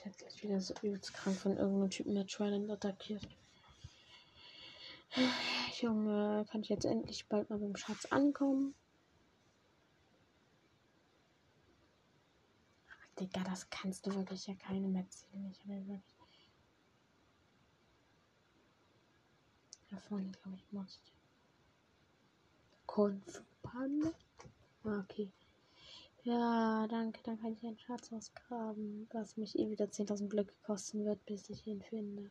Ich 0.00 0.06
hätte 0.06 0.16
gleich 0.16 0.42
wieder 0.42 0.60
so 0.62 0.72
übelst 0.80 1.12
krank 1.12 1.36
von 1.36 1.58
irgendeinem 1.58 1.90
Typen 1.90 2.14
mit 2.14 2.30
Trident 2.30 2.70
attackiert. 2.70 3.28
Junge, 5.78 6.46
kann 6.50 6.62
ich 6.62 6.70
jetzt 6.70 6.86
endlich 6.86 7.28
bald 7.28 7.50
mal 7.50 7.58
beim 7.58 7.76
Schatz 7.76 8.06
ankommen? 8.06 8.74
Ach, 12.88 13.18
Digga, 13.18 13.44
das 13.44 13.68
kannst 13.68 14.06
du 14.06 14.14
wirklich 14.14 14.46
ja 14.46 14.54
keinem 14.54 14.96
erzählen. 14.96 15.50
Ich 15.52 15.60
habe 15.64 15.86
wirklich. 15.86 16.16
Da 19.90 19.98
vorne, 19.98 20.30
glaube 20.30 20.56
ich, 20.56 20.72
muss. 20.72 20.98
Konfupane? 22.86 24.14
Ah, 24.84 25.00
okay. 25.00 25.30
Ja, 26.24 26.86
danke. 26.88 27.20
Dann 27.24 27.40
kann 27.40 27.52
ich 27.52 27.64
einen 27.64 27.78
Schatz 27.78 28.12
ausgraben, 28.12 29.08
was 29.12 29.36
mich 29.36 29.58
eh 29.58 29.70
wieder 29.70 29.86
10.000 29.86 30.28
Blöcke 30.28 30.54
kosten 30.62 31.04
wird, 31.04 31.24
bis 31.24 31.48
ich 31.48 31.66
ihn 31.66 31.82
finde. 31.82 32.30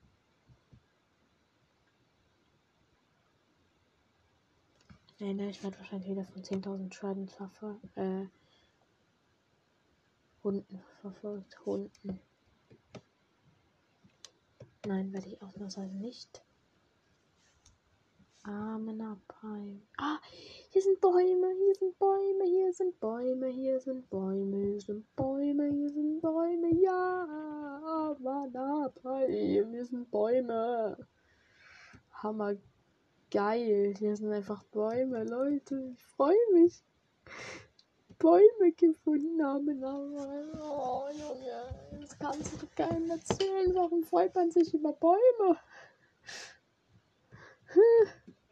Nee, 5.20 5.34
ne, 5.34 5.50
ich 5.50 5.64
werde 5.64 5.78
wahrscheinlich 5.80 6.10
wieder 6.10 6.24
von 6.24 6.44
10.000 6.44 6.90
Trident 6.92 7.32
verfolgt. 7.32 7.86
Äh, 7.98 8.28
Hunden 10.44 10.82
verfolgt. 11.02 11.66
Hunden. 11.66 12.20
Nein, 14.86 15.12
werde 15.12 15.28
ich 15.28 15.42
ausnahmsweise 15.42 15.96
nicht. 15.96 16.44
Armen 18.50 19.00
abheim. 19.02 19.82
Ah, 19.98 20.18
hier 20.72 20.82
sind 20.82 21.00
Bäume, 21.00 21.54
hier 21.56 21.76
sind 21.76 22.00
Bäume, 22.00 22.46
hier 22.46 22.74
sind 22.74 23.00
Bäume, 23.00 23.48
hier 23.48 23.80
sind 23.80 24.10
Bäume, 24.10 24.58
hier 24.58 24.82
sind 24.82 25.16
Bäume, 25.16 25.70
hier 25.70 25.90
sind 25.90 26.20
Bäume. 26.20 26.74
Ja, 26.82 28.16
abheim, 28.16 29.30
hier 29.32 29.86
sind 29.86 30.10
Bäume. 30.10 30.98
Hammer 32.12 32.56
geil. 33.30 33.94
Hier 33.98 34.16
sind 34.16 34.32
einfach 34.32 34.64
Bäume, 34.66 35.24
Leute. 35.26 35.94
Ich 35.94 36.04
freue 36.06 36.52
mich. 36.54 36.84
Bäume 38.18 38.72
gefunden 38.76 39.46
haben. 39.46 39.84
Oh, 39.84 41.08
Junge, 41.12 42.00
das 42.02 42.18
kannst 42.18 42.62
du 42.62 42.68
keinem 42.76 43.12
erzählen. 43.12 43.74
Warum 43.76 44.04
freut 44.04 44.34
man 44.34 44.52
sich 44.52 44.74
über 44.74 44.94
Bäume? 44.94 45.58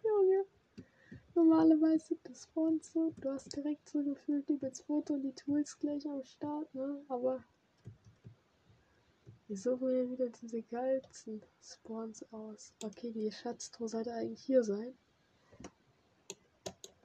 Junge. 0.07 0.45
Normalerweise 1.35 2.17
das 2.23 2.43
Spawn 2.43 2.79
so, 2.81 3.13
du 3.17 3.29
hast 3.29 3.55
direkt 3.55 3.87
so 3.89 4.03
gefühlt 4.03 4.49
übelst 4.49 4.85
Foto 4.85 5.13
und 5.13 5.21
die 5.21 5.33
Tools 5.33 5.77
gleich 5.77 6.07
am 6.07 6.23
Start, 6.23 6.73
ne? 6.73 7.03
Aber 7.09 7.43
wir 9.47 9.57
suchen 9.57 9.89
hier 9.89 10.09
wieder 10.09 10.29
diese 10.29 10.61
geilsten 10.63 11.41
Spawns 11.61 12.25
aus. 12.33 12.73
Okay, 12.83 13.11
die 13.11 13.31
Schatztruhe 13.31 13.87
sollte 13.87 14.13
eigentlich 14.13 14.43
hier 14.43 14.63
sein. 14.63 14.97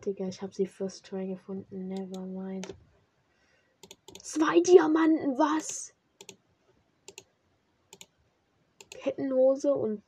Digga, 0.04 0.26
ich 0.26 0.42
habe 0.42 0.52
sie 0.52 0.66
first 0.66 1.06
try 1.06 1.26
gefunden. 1.26 1.88
Never 1.88 2.26
mind. 2.26 2.74
Zwei 4.22 4.60
Diamanten, 4.60 5.38
was? 5.38 5.94
Kettenhose 8.90 9.72
und 9.74 10.02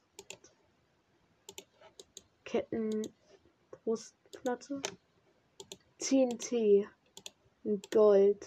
Kettenbrustplatte. 2.54 4.80
TNT. 5.98 6.86
Gold. 7.90 8.46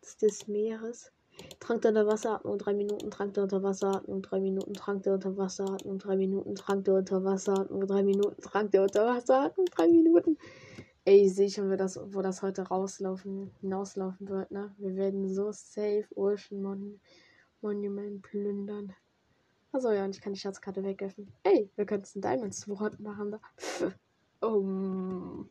Das 0.00 0.10
ist 0.10 0.22
des 0.22 0.48
Meeres. 0.48 1.12
Trank 1.60 1.82
der 1.82 1.90
Unterwasseratmung, 1.90 2.58
drei 2.58 2.74
Minuten, 2.74 3.12
Trank 3.12 3.34
der 3.34 3.44
Unterwasseratmung, 3.44 4.22
drei 4.22 4.40
Minuten, 4.40 4.74
Trank 4.74 5.04
der 5.04 5.14
Unterwasseratmung, 5.14 6.00
drei 6.00 6.16
Minuten, 6.16 6.56
Trank 6.56 6.84
der 6.84 6.94
Unterwasseratmung, 6.94 7.86
drei 7.86 8.02
Minuten, 8.02 8.42
Trank 8.42 8.72
der 8.72 8.82
Unterwasseratmung, 8.82 9.66
drei 9.66 9.86
Minuten. 9.86 10.36
Ey, 11.04 11.26
ich 11.26 11.34
sehe 11.34 11.50
schon, 11.50 11.70
wo 11.70 11.76
das, 11.76 12.00
wo 12.12 12.22
das 12.22 12.42
heute 12.42 12.62
rauslaufen, 12.62 13.52
hinauslaufen 13.60 14.28
wird, 14.28 14.50
ne? 14.50 14.74
Wir 14.78 14.96
werden 14.96 15.32
so 15.32 15.52
safe 15.52 16.08
Ocean 16.16 16.60
Mon 16.60 17.00
Monument 17.60 18.20
plündern. 18.20 18.96
Achso, 19.74 19.90
ja, 19.90 20.04
und 20.04 20.14
ich 20.14 20.20
kann 20.20 20.32
die 20.32 20.38
Schatzkarte 20.38 20.84
wegöffnen. 20.84 21.32
Ey, 21.42 21.68
wir 21.74 21.84
könnten 21.84 22.04
es 22.04 22.14
ein 22.14 22.22
Diamond 22.22 22.54
Sword 22.54 23.00
machen 23.00 23.32
da. 23.32 23.40
oh. 24.40 25.46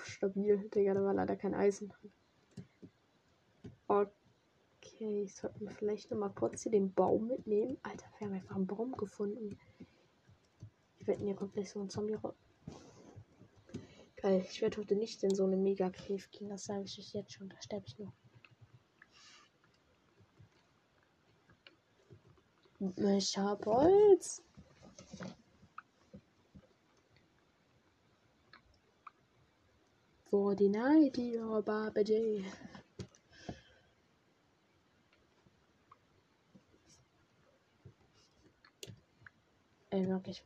Stabil, 0.00 0.68
Digga, 0.72 0.94
da 0.94 1.02
war 1.02 1.14
leider 1.14 1.34
kein 1.34 1.52
Eisen. 1.52 1.92
Okay, 3.88 5.24
ich 5.24 5.34
sollte 5.34 5.64
mir 5.64 5.72
vielleicht 5.72 6.12
noch 6.12 6.18
mal 6.18 6.28
kurz 6.28 6.62
hier 6.62 6.70
den 6.70 6.92
Baum 6.92 7.26
mitnehmen. 7.26 7.76
Alter, 7.82 8.06
wir 8.18 8.28
haben 8.28 8.34
einfach 8.34 8.54
einen 8.54 8.68
Baum 8.68 8.92
gefunden. 8.92 9.58
Ich 11.00 11.08
werde 11.08 11.24
hier 11.24 11.34
komplett 11.34 11.66
so 11.66 11.80
ein 11.80 11.90
Zombie 11.90 12.16
Geil, 14.14 14.46
ich 14.48 14.62
werde 14.62 14.76
heute 14.76 14.94
nicht 14.94 15.24
in 15.24 15.34
so 15.34 15.44
eine 15.44 15.56
Mega-Cave 15.56 16.22
gehen, 16.30 16.50
das 16.50 16.66
sage 16.66 16.84
ich 16.84 16.96
euch 16.96 17.14
jetzt 17.14 17.32
schon, 17.32 17.48
da 17.48 17.60
sterbe 17.60 17.86
ich 17.86 17.98
noch. 17.98 18.12
Ich 22.80 23.36
hab 23.36 23.66
Holz. 23.66 24.40
For 30.30 30.54
the 30.56 30.68
night, 30.68 31.18
your 31.18 31.60
Baba 31.62 32.02
J. 32.02 32.44
Ey, 39.90 40.06
wirklich. 40.06 40.44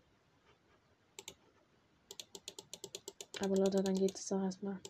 Aber 3.41 3.57
Leute, 3.57 3.83
dann 3.83 3.95
geht 3.95 4.17
es 4.17 4.29
doch 4.29 4.41
erstmal. 4.41 4.81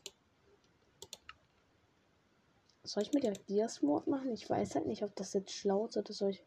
Soll 2.85 3.03
ich 3.03 3.13
mir 3.13 3.21
direkt 3.21 3.49
Dias-Mord 3.49 4.07
machen? 4.07 4.31
Ich 4.31 4.49
weiß 4.49 4.77
halt 4.77 4.87
nicht, 4.87 5.03
ob 5.03 5.17
das 5.17 5.33
jetzt 5.33 5.51
schlau 5.51 5.87
ist 5.87 5.97
oder 5.97 6.13
soll 6.13 6.31
ich 6.31 6.45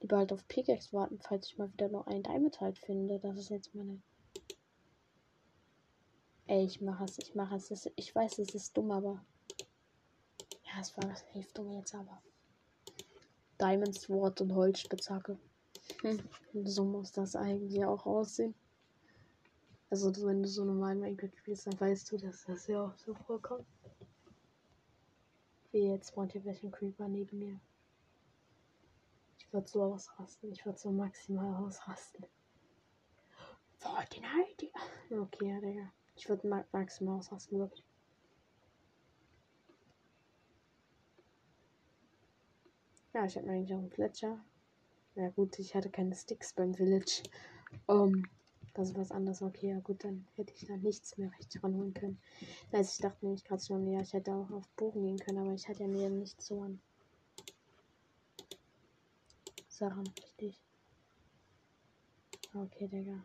lieber 0.00 0.18
halt 0.18 0.32
auf 0.32 0.46
Pickaxe 0.48 0.92
warten, 0.92 1.18
falls 1.20 1.46
ich 1.46 1.58
mal 1.58 1.72
wieder 1.72 1.88
noch 1.88 2.06
ein 2.06 2.22
Diamond 2.22 2.60
halt 2.60 2.78
finde. 2.78 3.18
Das 3.18 3.36
ist 3.36 3.50
jetzt 3.50 3.74
meine. 3.74 4.00
Ey, 6.46 6.64
ich 6.64 6.80
mache 6.80 7.04
es, 7.04 7.18
ich 7.18 7.34
mache 7.34 7.56
es. 7.56 7.90
Ich 7.96 8.14
weiß, 8.14 8.38
es 8.38 8.54
ist 8.54 8.76
dumm, 8.76 8.90
aber. 8.90 9.24
Ja, 10.64 10.80
es 10.80 10.96
war 10.96 11.14
hilft 11.32 11.58
dumm 11.58 11.72
jetzt 11.72 11.94
aber. 11.94 12.22
Diamond 13.60 13.98
Sword 13.98 14.40
und 14.40 14.54
Holzspitzhacke. 14.54 15.38
Hm. 16.02 16.20
So 16.64 16.84
muss 16.84 17.12
das 17.12 17.34
eigentlich 17.34 17.84
auch 17.84 18.06
aussehen. 18.06 18.54
Also 19.90 20.14
wenn 20.26 20.42
du 20.42 20.48
so 20.48 20.64
normal 20.64 20.94
Minecraft 20.94 21.36
spielst, 21.36 21.66
dann 21.66 21.80
weißt 21.80 22.12
du, 22.12 22.18
dass 22.18 22.44
das 22.44 22.66
ja 22.66 22.84
auch 22.84 22.96
so 22.98 23.14
vorkommt. 23.14 23.66
Wie 25.72 25.88
jetzt 25.88 26.14
hier 26.30 26.44
welchen 26.44 26.70
Creeper 26.70 27.08
neben 27.08 27.38
mir. 27.38 27.60
Ich 29.48 29.54
würde 29.54 29.66
so 29.66 29.82
ausrasten. 29.82 30.52
Ich 30.52 30.66
würde 30.66 30.78
so 30.78 30.90
maximal 30.90 31.64
ausrasten. 31.64 32.26
Fortnite. 33.78 34.70
Okay, 35.10 35.48
ja, 35.48 35.58
Digga. 35.58 35.92
Ich 36.16 36.28
würde 36.28 36.66
maximal 36.70 37.16
ausrasten, 37.16 37.58
wirklich. 37.58 37.82
Ja, 43.14 43.24
ich 43.24 43.38
hatte 43.38 43.48
eigentlich 43.48 43.72
auch 43.72 43.78
einen 43.78 43.88
Gletscher. 43.88 44.38
Ja 45.14 45.30
gut, 45.30 45.58
ich 45.58 45.74
hatte 45.74 45.88
keine 45.88 46.14
Sticks 46.14 46.52
beim 46.52 46.74
Village. 46.74 47.22
Um, 47.86 48.24
das 48.74 48.90
ist 48.90 48.98
was 48.98 49.10
anderes. 49.10 49.40
Okay, 49.40 49.70
ja 49.70 49.80
gut, 49.80 50.04
dann 50.04 50.28
hätte 50.34 50.52
ich 50.54 50.66
da 50.66 50.76
nichts 50.76 51.16
mehr 51.16 51.32
rechts 51.32 51.64
ranholen 51.64 51.94
können. 51.94 52.20
Also 52.70 52.90
ich 52.92 52.98
dachte 52.98 53.24
nämlich 53.24 53.44
gerade 53.44 53.62
schon, 53.62 53.90
ja, 53.90 54.02
ich 54.02 54.12
hätte 54.12 54.34
auch 54.34 54.50
auf 54.50 54.68
Bogen 54.76 55.04
gehen 55.04 55.18
können, 55.18 55.38
aber 55.38 55.54
ich 55.54 55.66
hatte 55.66 55.84
ja 55.84 55.88
mir 55.88 56.10
nicht 56.10 56.42
so 56.42 56.60
an 56.60 56.82
Sachen 59.78 60.08
richtig. 60.08 60.60
Okay, 62.52 62.88
Digga. 62.88 63.24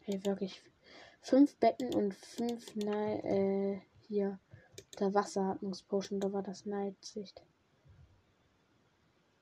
Hey, 0.00 0.24
wirklich. 0.24 0.60
Fünf 1.20 1.54
Betten 1.58 1.94
und 1.94 2.14
fünf, 2.14 2.74
na, 2.74 3.14
äh, 3.22 3.80
hier 4.08 4.40
der 4.98 5.14
Wasseratmungspotion, 5.14 6.18
da 6.18 6.32
war 6.32 6.42
das 6.42 6.66
Neitsicht. 6.66 7.44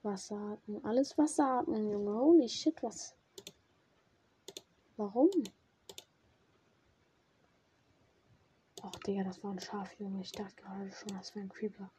Wasseratmung, 0.03 0.85
alles 0.85 1.17
Wasseratmung, 1.17 1.91
Junge. 1.91 2.15
Holy 2.15 2.49
shit, 2.51 2.83
was? 2.83 3.17
Warum? 4.99 5.31
Ach, 8.83 8.99
Digga, 9.01 9.25
das 9.25 9.43
war 9.45 9.53
ein 9.53 9.61
Schaf, 9.61 9.93
Junge. 9.99 10.23
Ich 10.23 10.33
dachte 10.33 10.55
gerade 10.57 10.91
schon, 10.91 11.17
das 11.17 11.35
wäre 11.35 11.45
ein 11.45 11.51
Creeper. 11.51 11.91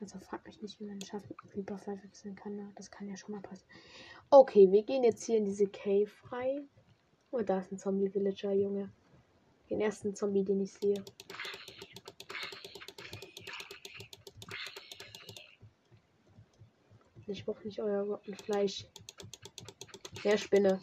Also 0.00 0.18
frag 0.20 0.46
mich 0.46 0.60
nicht, 0.60 0.78
wie 0.78 0.84
man 0.84 0.96
ein 0.96 1.04
Schaf 1.04 1.22
mit 1.28 1.40
einem 1.40 1.50
Creeper 1.50 1.78
verwechseln 1.78 2.34
kann. 2.34 2.56
Ne? 2.56 2.70
Das 2.76 2.90
kann 2.90 3.08
ja 3.08 3.16
schon 3.16 3.32
mal 3.32 3.40
passieren. 3.40 3.70
Okay, 4.30 4.70
wir 4.70 4.82
gehen 4.82 5.04
jetzt 5.04 5.24
hier 5.24 5.38
in 5.38 5.46
diese 5.46 5.66
Cave 5.68 6.10
rein. 6.30 6.68
Oh, 7.30 7.40
da 7.40 7.60
ist 7.60 7.72
ein 7.72 7.78
Zombie-Villager, 7.78 8.52
Junge. 8.52 8.92
Den 9.70 9.80
ersten 9.80 10.14
Zombie, 10.14 10.44
den 10.44 10.60
ich 10.60 10.72
sehe. 10.72 11.02
Ich 17.26 17.44
brauche 17.44 17.64
nicht 17.64 17.80
euer 17.80 18.02
rotten 18.02 18.34
Fleisch. 18.34 18.86
Der 20.22 20.36
Spinne. 20.36 20.78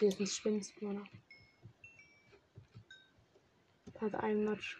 Hier 0.00 0.08
ist 0.08 0.18
ein 0.18 0.26
Spinnenspawner. 0.26 1.04
Hat 4.00 4.14
einen 4.14 4.44
Matsch 4.46 4.78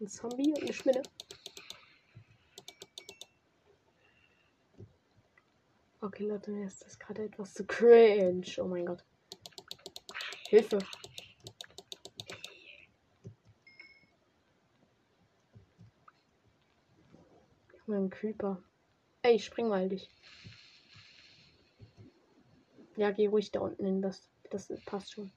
ein 0.00 0.08
Zombie 0.08 0.50
und 0.50 0.62
eine 0.62 0.72
Spinne. 0.72 1.00
Okay, 6.00 6.26
Leute, 6.26 6.50
mir 6.50 6.66
ist 6.66 6.84
das 6.84 6.98
gerade 6.98 7.22
etwas 7.26 7.54
zu 7.54 7.64
cringe. 7.64 8.44
Oh 8.58 8.64
mein 8.64 8.84
Gott. 8.84 9.04
Hilfe. 10.48 10.80
Ein 17.86 18.10
Creeper. 18.10 18.60
Ey, 19.22 19.38
spring 19.38 19.68
mal 19.68 19.88
dich. 19.88 20.10
Ja, 22.96 23.12
geh 23.12 23.28
ruhig 23.28 23.52
da 23.52 23.60
unten 23.60 23.84
hin. 23.84 24.02
Das, 24.02 24.31
das 24.52 24.68
passt 24.84 25.12
schon. 25.12 25.32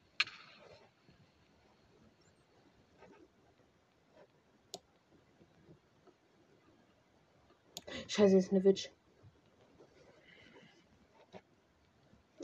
Scheiße, 8.08 8.38
ist 8.38 8.52
eine 8.52 8.64
Witch. 8.64 8.92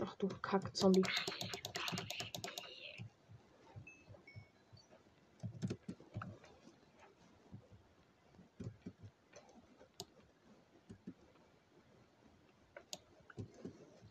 Ach 0.02 0.16
du 0.16 0.28
Kack-Zombie. 0.28 1.04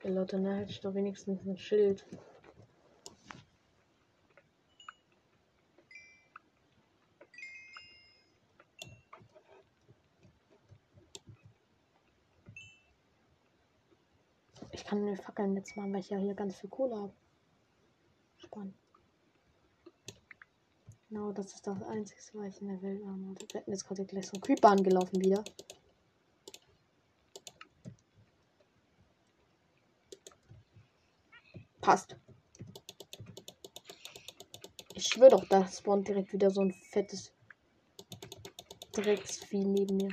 Leute, 0.04 0.38
ne, 0.38 0.56
hätte 0.56 0.72
ich 0.72 0.80
doch 0.80 0.94
wenigstens 0.94 1.44
ein 1.46 1.56
Schild. 1.56 2.04
Mir 15.10 15.16
Fackeln 15.16 15.56
jetzt 15.56 15.76
machen, 15.76 15.92
weil 15.92 16.00
ich 16.00 16.10
ja 16.10 16.18
hier 16.18 16.34
ganz 16.34 16.56
viel 16.56 16.70
Kohle 16.70 16.96
habe. 16.96 17.12
Spannend. 18.38 18.74
Genau, 21.08 21.32
das 21.32 21.52
ist 21.54 21.66
das 21.66 21.82
einzige, 21.82 22.20
was 22.34 22.54
ich 22.54 22.62
in 22.62 22.68
der 22.68 22.82
Welt 22.82 23.04
habe. 23.04 23.18
Wir 23.18 23.60
hätten 23.60 23.72
jetzt 23.72 23.84
gerade 23.86 24.04
gleich 24.04 24.28
so 24.28 24.36
ein 24.36 24.40
Creeper 24.40 24.68
angelaufen 24.68 25.20
wieder. 25.20 25.42
Passt. 31.80 32.16
Ich 34.94 35.06
schwöre 35.08 35.30
doch, 35.30 35.44
da 35.48 35.66
spawnt 35.66 36.06
direkt 36.06 36.32
wieder 36.32 36.50
so 36.50 36.60
ein 36.60 36.72
fettes 36.72 37.32
Drecksvieh 38.92 39.64
neben 39.64 39.96
mir. 39.96 40.10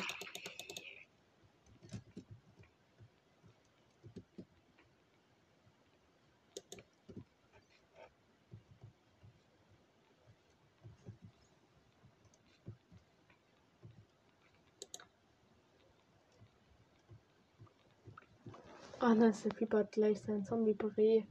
Creeper 19.20 19.80
hat 19.80 19.92
gleich 19.92 20.20
sein 20.20 20.44
Zombie-Bree 20.44 21.24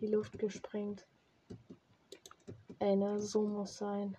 die 0.00 0.06
Luft 0.06 0.38
gesprengt. 0.38 1.06
Ey, 2.78 2.96
ne, 2.96 3.20
so 3.20 3.46
muss 3.46 3.76
sein. 3.76 4.16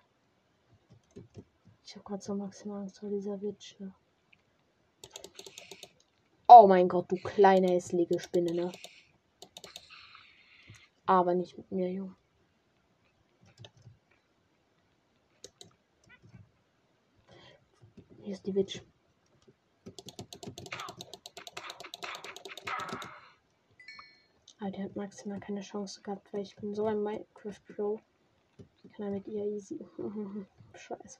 Ich 1.84 1.94
habe 1.94 2.04
gerade 2.04 2.22
so 2.22 2.34
maximal 2.34 2.82
Angst 2.82 3.00
vor 3.00 3.10
dieser 3.10 3.40
Witch, 3.42 3.78
ne? 3.80 3.94
Oh 6.46 6.66
mein 6.66 6.88
Gott, 6.88 7.10
du 7.10 7.16
kleine 7.16 7.68
hässliche 7.72 8.18
Spinne, 8.18 8.54
ne? 8.54 8.72
Aber 11.06 11.34
nicht 11.34 11.58
mit 11.58 11.70
mir, 11.72 11.90
Junge. 11.90 12.16
Hier 18.22 18.32
ist 18.32 18.46
die 18.46 18.54
Witch. 18.54 18.82
Aber 24.64 24.70
die 24.70 24.82
hat 24.82 24.96
maximal 24.96 25.40
keine 25.40 25.60
Chance 25.60 26.00
gehabt, 26.00 26.32
weil 26.32 26.40
ich 26.40 26.56
bin 26.56 26.74
so 26.74 26.86
ein 26.86 27.02
Minecraft 27.02 27.60
Pro. 27.76 28.00
Ich 28.82 28.90
kann 28.92 29.04
damit 29.04 29.28
ihr 29.28 29.44
easy. 29.44 29.78
Scheiße. 30.74 31.18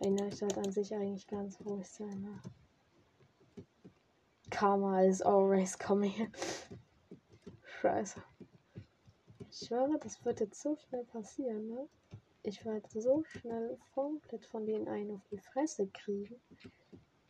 Ey, 0.00 0.26
ich 0.26 0.36
sollte 0.36 0.58
an 0.58 0.72
sich 0.72 0.92
eigentlich 0.92 1.24
ganz 1.28 1.60
ruhig 1.60 1.88
sein. 1.88 2.20
Ne? 2.20 2.42
Karma 4.50 5.02
is 5.02 5.22
always 5.22 5.78
coming. 5.78 6.32
Scheiße. 7.80 8.20
Ich 9.48 9.68
schwöre, 9.68 10.00
das 10.00 10.24
wird 10.24 10.40
jetzt 10.40 10.60
so 10.60 10.74
schnell 10.74 11.04
passieren, 11.04 11.68
ne? 11.68 11.88
Ich 12.42 12.64
werde 12.64 12.88
so 12.88 13.22
schnell 13.22 13.78
komplett 13.94 14.44
von 14.46 14.66
denen 14.66 14.88
einen 14.88 15.12
auf 15.12 15.28
die 15.30 15.38
Fresse 15.38 15.86
kriegen. 15.86 16.40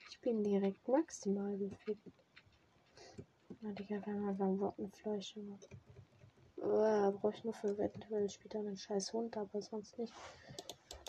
Ich 0.09 0.19
bin 0.23 0.43
direkt 0.43 0.89
maximal 0.89 1.59
gefickt. 1.59 2.26
Na, 3.63 3.73
Digga, 3.73 4.05
wir 4.05 4.13
haben 4.13 4.29
einfach 4.29 4.61
Rottenfleisch 4.61 5.35
gemacht. 5.35 5.69
Oh, 6.59 7.13
brauche 7.13 7.35
ich 7.35 7.45
nur 7.45 7.55
für 7.55 7.69
eventuell 7.69 8.29
später 8.29 8.59
einen 8.59 8.77
scheiß 8.77 9.13
Hund, 9.13 9.37
aber 9.37 9.63
sonst 9.63 9.99
nicht. 9.99 10.13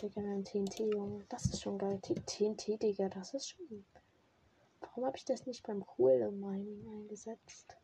Digga, 0.00 0.20
ein 0.20 0.44
TNT, 0.44 0.78
Junge. 0.78 1.24
Das 1.28 1.44
ist 1.46 1.60
schon 1.60 1.78
geil. 1.78 1.98
T 2.00 2.14
TNT, 2.14 2.82
Digga, 2.82 3.08
das 3.08 3.34
ist 3.34 3.50
schon. 3.50 3.84
Warum 4.80 5.04
habe 5.04 5.16
ich 5.16 5.24
das 5.24 5.46
nicht 5.46 5.66
beim 5.66 5.84
Kohle 5.84 6.30
Mining 6.30 6.88
eingesetzt? 6.88 7.76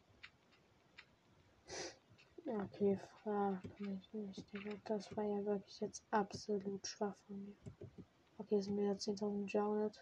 Okay, 2.47 2.99
frag 3.23 3.63
mich 3.81 4.13
nicht, 4.13 4.53
Digga. 4.53 4.77
Das 4.85 5.15
war 5.17 5.25
ja 5.25 5.45
wirklich 5.45 5.81
jetzt 5.81 6.05
absolut 6.11 6.87
schwach 6.87 7.17
von 7.27 7.45
mir. 7.45 7.57
Okay, 8.39 8.61
sind 8.61 8.77
wir 8.77 8.89
jetzt 8.89 9.09
10.000 9.09 9.51
Janet. 9.51 10.01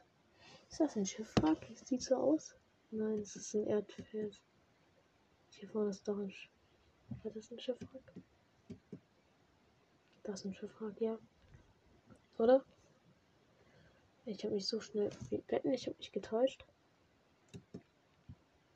Ist 0.70 0.80
das 0.80 0.96
ein 0.96 1.06
Schiffwrack? 1.06 1.66
Sieht 1.84 2.02
so 2.02 2.16
aus. 2.16 2.54
Nein, 2.90 3.20
es 3.20 3.36
ist 3.36 3.54
ein 3.54 3.66
Erdfels. 3.66 4.40
Hier 5.54 5.68
vorne 5.68 5.90
ist 5.90 6.06
doch 6.06 6.18
ein 6.18 6.30
Sch 6.30 6.50
War 7.22 7.32
das 7.32 7.50
ein 7.50 7.60
Schiffwrack? 7.60 8.12
Das 10.22 10.40
ist 10.40 10.46
ein 10.46 10.54
Schiffwrack, 10.54 11.00
ja. 11.00 11.18
Oder? 12.38 12.64
Ich 14.24 14.44
habe 14.44 14.54
mich 14.54 14.66
so 14.66 14.80
schnell 14.80 15.10
wetten, 15.48 15.72
ich 15.72 15.86
habe 15.86 15.96
mich 15.98 16.12
getäuscht. 16.12 16.64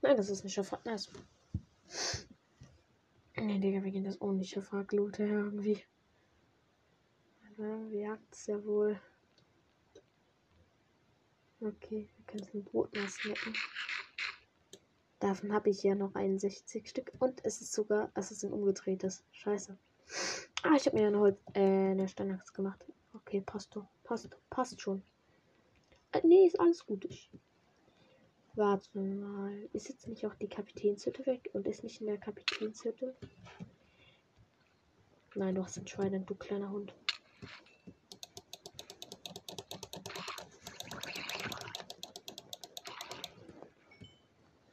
Nein, 0.03 0.17
das 0.17 0.29
ist 0.29 0.45
ein 0.45 0.51
Schiffwrack. 0.51 0.85
Nice. 0.85 1.11
Nee, 3.37 3.59
Digga, 3.59 3.83
wir 3.83 3.91
gehen 3.91 4.05
das 4.05 4.21
ohne 4.21 4.45
Schiffwrack 4.45 4.93
looten 4.93 5.29
irgendwie. 5.29 5.85
Also, 7.49 7.91
wir 7.91 8.01
jagt's 8.01 8.47
ja 8.47 8.65
wohl. 8.65 9.01
Okay, 11.61 12.09
wir 12.17 12.27
können 12.27 12.43
es 12.43 12.55
ein 12.55 12.65
Brotmaß 12.65 13.15
snacken. 13.15 13.55
Davon 15.20 15.52
habe 15.52 15.70
ich 15.70 15.83
ja 15.83 15.94
noch 15.94 16.14
61 16.14 16.88
Stück. 16.88 17.12
Und 17.18 17.44
es 17.44 17.61
ist 17.61 17.72
sogar, 17.72 18.11
es 18.14 18.31
ist 18.31 18.44
ein 18.44 18.52
umgedrehtes. 18.52 19.24
Scheiße. 19.33 19.76
Ah, 20.62 20.74
ich 20.76 20.87
habe 20.87 20.96
mir 20.96 21.07
eine, 21.09 21.18
Holz, 21.18 21.38
äh, 21.55 21.61
eine 21.61 22.09
Steinachs 22.09 22.52
gemacht. 22.52 22.85
Okay, 23.14 23.40
passt 23.40 23.74
doch. 23.74 23.87
Passt, 24.05 24.29
passt 24.50 24.81
schon. 24.81 25.02
Äh, 26.12 26.20
nee, 26.24 26.46
ist 26.46 26.61
alles 26.61 26.85
gut. 26.85 27.05
Ich 27.07 27.31
warte 28.55 28.98
mal. 28.98 29.68
Ist 29.72 29.88
jetzt 29.88 30.07
nicht 30.07 30.26
auch 30.26 30.35
die 30.35 30.48
Kapitänshütte 30.48 31.24
weg? 31.26 31.50
Und 31.52 31.66
ist 31.66 31.83
nicht 31.83 32.00
in 32.00 32.07
der 32.07 32.18
Kapitänshütte? 32.18 33.14
Nein, 35.35 35.55
du 35.55 35.62
hast 35.62 35.79
ein 35.79 35.87
Schwein, 35.87 36.24
du 36.24 36.35
kleiner 36.35 36.70
Hund. 36.70 36.94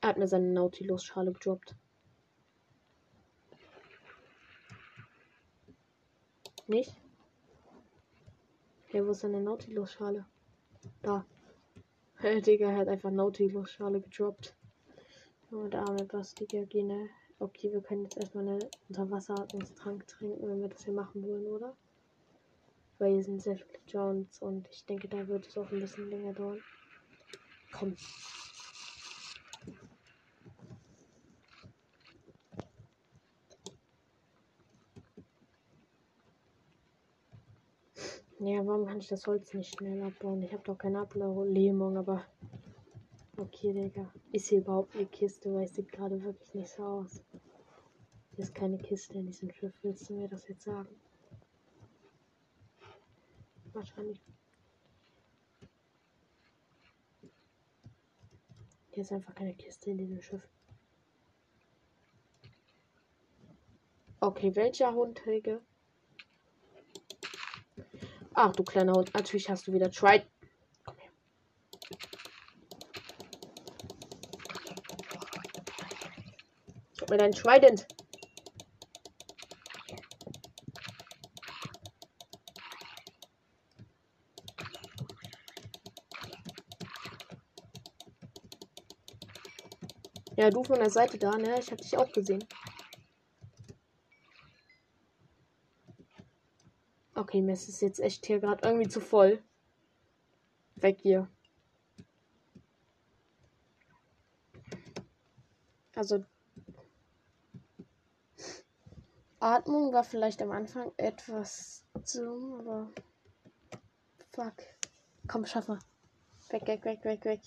Er 0.04 0.10
hat 0.10 0.18
mir 0.18 0.28
seine 0.28 0.52
Nautilus-Schale 0.52 1.32
gedroppt. 1.32 1.78
Nicht? 6.68 6.94
Hey, 8.88 9.06
wo 9.08 9.12
ist 9.12 9.22
seine 9.22 9.40
Nautilus-Schale? 9.40 10.26
Da. 11.02 11.26
Hey, 12.18 12.42
Digga, 12.42 12.70
er 12.70 12.80
hat 12.80 12.90
einfach 12.90 13.12
Nautilus-Schale 13.12 14.02
gedroppt. 14.02 14.54
Der 15.52 15.82
arme 15.84 16.04
Bastiger 16.04 16.66
Gene. 16.66 17.10
Okay, 17.40 17.72
wir 17.72 17.82
können 17.82 18.04
jetzt 18.04 18.18
erstmal 18.18 18.46
eine 18.46 18.60
Unterwasseratmungstrank 18.90 20.06
trinken, 20.08 20.46
wenn 20.50 20.62
wir 20.62 20.68
das 20.68 20.84
hier 20.84 20.94
machen 20.94 21.24
wollen, 21.24 21.48
oder? 21.48 21.78
Weil 22.98 23.14
hier 23.14 23.24
sind 23.24 23.42
sehr 23.42 23.56
viele 23.56 23.80
Jones 23.88 24.42
und 24.42 24.68
ich 24.70 24.86
denke, 24.86 25.08
da 25.08 25.26
wird 25.30 25.48
es 25.48 25.58
auch 25.58 25.72
ein 25.72 25.80
bisschen 25.80 26.10
länger 26.10 26.34
dauern. 26.34 26.62
Komm. 27.72 27.96
Ja, 38.40 38.66
warum 38.66 38.86
kann 38.86 39.00
ich 39.00 39.08
das 39.08 39.26
Holz 39.28 39.54
nicht 39.54 39.76
schnell 39.76 40.02
abbauen? 40.04 40.42
Ich 40.42 40.52
habe 40.52 40.64
doch 40.64 40.78
keine 40.78 41.00
Ablähmung, 41.00 41.98
aber. 41.98 42.26
Okay, 43.38 43.74
Digga. 43.74 44.12
Ist 44.32 44.48
hier 44.48 44.60
überhaupt 44.60 44.96
eine 44.96 45.06
Kiste, 45.06 45.54
weil 45.54 45.66
es 45.66 45.76
sieht 45.76 45.92
gerade 45.92 46.22
wirklich 46.24 46.54
nicht 46.54 46.70
so 46.70 46.84
aus. 46.84 47.24
Hier 48.36 48.44
ist 48.44 48.56
keine 48.56 48.78
Kiste 48.78 49.14
in 49.14 49.28
diesem 49.28 49.52
Schiff. 49.52 49.74
Willst 49.84 50.10
du 50.10 50.16
mir 50.16 50.28
das 50.28 50.48
jetzt 50.48 50.64
sagen? 50.64 50.90
Wahrscheinlich. 53.72 54.22
Hier 58.92 59.02
ist 59.02 59.12
einfach 59.12 59.34
keine 59.36 59.56
Kiste 59.56 59.92
in 59.92 59.98
diesem 59.98 60.22
Schiff. 60.22 60.48
Okay, 64.20 64.56
welcher 64.56 64.94
Hund, 64.94 65.26
Helge? 65.26 65.62
Ach, 68.36 68.52
du 68.54 68.64
kleiner 68.64 68.94
Hund. 68.94 69.14
Natürlich 69.14 69.50
hast 69.50 69.68
du 69.68 69.74
wieder 69.74 69.92
Trident. 69.92 70.28
Komm 70.84 70.96
her. 70.98 71.10
Gib 76.98 77.10
mir 77.10 77.18
deinen 77.18 77.34
Trident. 77.34 77.88
Ja, 90.36 90.50
du 90.50 90.64
von 90.64 90.80
der 90.80 90.90
Seite 90.90 91.20
da, 91.20 91.38
ne? 91.38 91.60
Ich 91.60 91.72
hab 91.72 91.78
dich 91.78 91.96
auch 91.96 92.12
gesehen. 92.12 92.44
Okay, 97.16 97.42
mir 97.42 97.54
ist 97.54 97.70
es 97.70 97.82
jetzt 97.82 98.00
echt 98.00 98.26
hier 98.26 98.40
gerade 98.40 98.68
irgendwie 98.68 98.88
zu 98.88 99.00
voll. 99.00 99.42
Weg 100.76 101.00
hier. 101.02 101.30
Also 105.96 106.26
Atmung 109.40 109.92
war 109.92 110.06
vielleicht 110.06 110.42
am 110.42 110.52
Anfang 110.52 110.92
etwas 110.96 111.84
zu, 112.04 112.58
aber 112.60 112.90
fuck. 114.32 114.56
Komm, 115.28 115.46
schaff 115.46 115.68
mal. 115.68 115.80
Weg, 116.50 116.66
weg, 116.66 116.86
weg, 116.86 117.04
weg, 117.04 117.26
weg. 117.26 117.42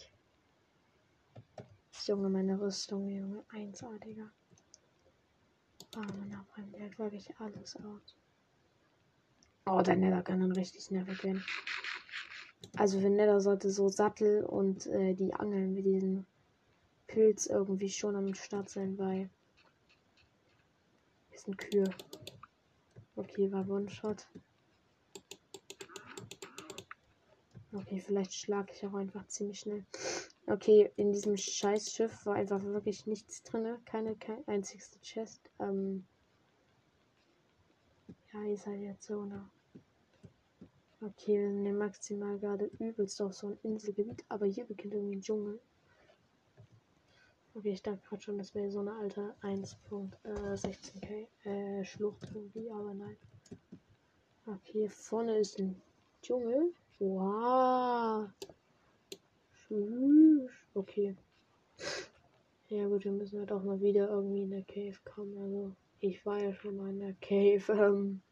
Junge, 2.05 2.29
meine 2.29 2.61
Rüstung, 2.61 3.09
Junge. 3.09 3.43
1A, 3.51 3.99
Digga. 3.99 4.31
Ah, 5.97 6.13
man 6.19 6.35
abräumt 6.35 6.77
ja 6.77 6.99
wirklich 6.99 7.35
alles 7.41 7.77
aus. 7.77 8.15
Oh, 9.69 9.83
der 9.83 9.97
Nether 9.97 10.23
kann 10.23 10.41
dann 10.41 10.53
richtig 10.53 10.93
nervig 10.93 11.25
werden. 11.25 11.45
Also 12.77 13.01
für 13.01 13.11
Nether 13.11 13.41
sollte 13.41 13.71
so 13.71 13.89
Sattel 13.89 14.45
und 14.45 14.87
äh, 14.87 15.15
die 15.15 15.35
Angeln 15.35 15.75
mit 15.75 15.85
diesem 15.85 16.25
Pilz 17.09 17.47
irgendwie 17.47 17.91
schon 17.91 18.15
am 18.15 18.33
Start 18.35 18.69
sein, 18.69 18.97
weil 18.97 19.29
hier 21.31 21.39
sind 21.39 21.59
Kühe. 21.59 21.91
Okay, 23.17 23.51
war 23.51 23.69
One-Shot. 23.69 24.29
Okay, 27.73 28.01
vielleicht 28.01 28.35
schlage 28.35 28.73
ich 28.73 28.87
auch 28.87 28.95
einfach 28.95 29.27
ziemlich 29.27 29.59
schnell. 29.59 29.85
Okay, 30.47 30.93
in 30.97 31.13
diesem 31.13 31.37
scheiß 31.37 31.91
Schiff 31.91 32.25
war 32.25 32.37
einfach 32.37 32.63
wirklich 32.63 33.07
nichts 33.07 33.43
drin. 33.43 33.79
Keine, 33.85 34.15
kein 34.15 34.47
einzigste 34.47 35.01
Chest. 35.01 35.51
Ähm 35.59 36.07
ja, 38.33 38.43
ihr 38.43 38.57
seid 38.57 38.81
jetzt 38.81 39.07
so, 39.07 39.25
ne? 39.25 39.51
Okay, 41.03 41.39
wir 41.39 41.53
sind 41.53 41.67
ja 41.67 41.73
maximal 41.75 42.39
gerade 42.39 42.71
übelst 42.79 43.21
auf 43.21 43.35
so 43.35 43.49
ein 43.49 43.59
Inselgebiet, 43.63 44.25
aber 44.29 44.47
hier 44.47 44.65
beginnt 44.65 44.95
irgendwie 44.95 45.17
ein 45.17 45.21
Dschungel. 45.21 45.61
Okay, 47.55 47.73
ich 47.73 47.83
dachte 47.83 48.01
gerade 48.09 48.23
schon, 48.23 48.39
das 48.39 48.55
wäre 48.55 48.71
so 48.71 48.81
eine 48.81 48.95
alte 48.97 49.35
1.16k 49.43 51.27
äh, 51.45 51.85
Schlucht 51.85 52.29
irgendwie, 52.35 52.71
aber 52.71 52.95
nein. 52.95 53.17
Okay, 54.47 54.73
hier 54.73 54.91
vorne 54.91 55.39
ist 55.39 55.59
ein 55.59 55.81
Dschungel. 56.23 56.73
Wow. 56.99 58.29
Okay. 60.75 61.15
Ja 62.69 62.87
gut, 62.89 63.05
wir 63.05 63.13
müssen 63.13 63.39
halt 63.39 63.53
auch 63.53 63.63
mal 63.63 63.81
wieder 63.81 64.09
irgendwie 64.09 64.43
in 64.43 64.51
der 64.51 64.65
Cave 64.65 64.97
kommen. 65.05 65.37
Also 65.39 65.73
ich 66.01 66.25
war 66.25 66.39
ja 66.39 66.53
schon 66.55 66.77
mal 66.77 66.91
in 66.91 67.01
der 67.01 67.15
Cave. 67.21 67.73
Ähm. 67.73 68.23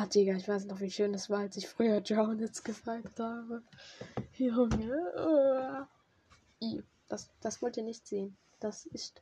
Ja, 0.00 0.06
Digga, 0.06 0.34
ich 0.34 0.48
weiß 0.48 0.64
noch, 0.64 0.80
wie 0.80 0.90
schön 0.90 1.12
das 1.12 1.28
war, 1.28 1.40
als 1.40 1.58
ich 1.58 1.68
früher 1.68 1.98
Journets 1.98 2.64
gefragt 2.64 3.20
habe. 3.20 3.62
Junge. 4.38 5.86
Uh. 6.58 6.80
Das, 7.06 7.28
das 7.42 7.60
wollt 7.60 7.76
ihr 7.76 7.82
nicht 7.82 8.06
sehen. 8.06 8.34
Das 8.60 8.86
ist 8.86 9.20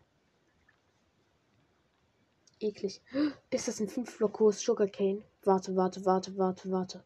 eklig. 2.60 3.02
Ist 3.50 3.66
das 3.66 3.80
ein 3.80 3.88
5 3.88 4.18
Block 4.18 4.38
hohes 4.38 4.60
Sugarcane? 4.60 5.24
Warte, 5.42 5.74
warte, 5.74 6.04
warte, 6.04 6.38
warte, 6.38 6.70
warte. 6.70 7.02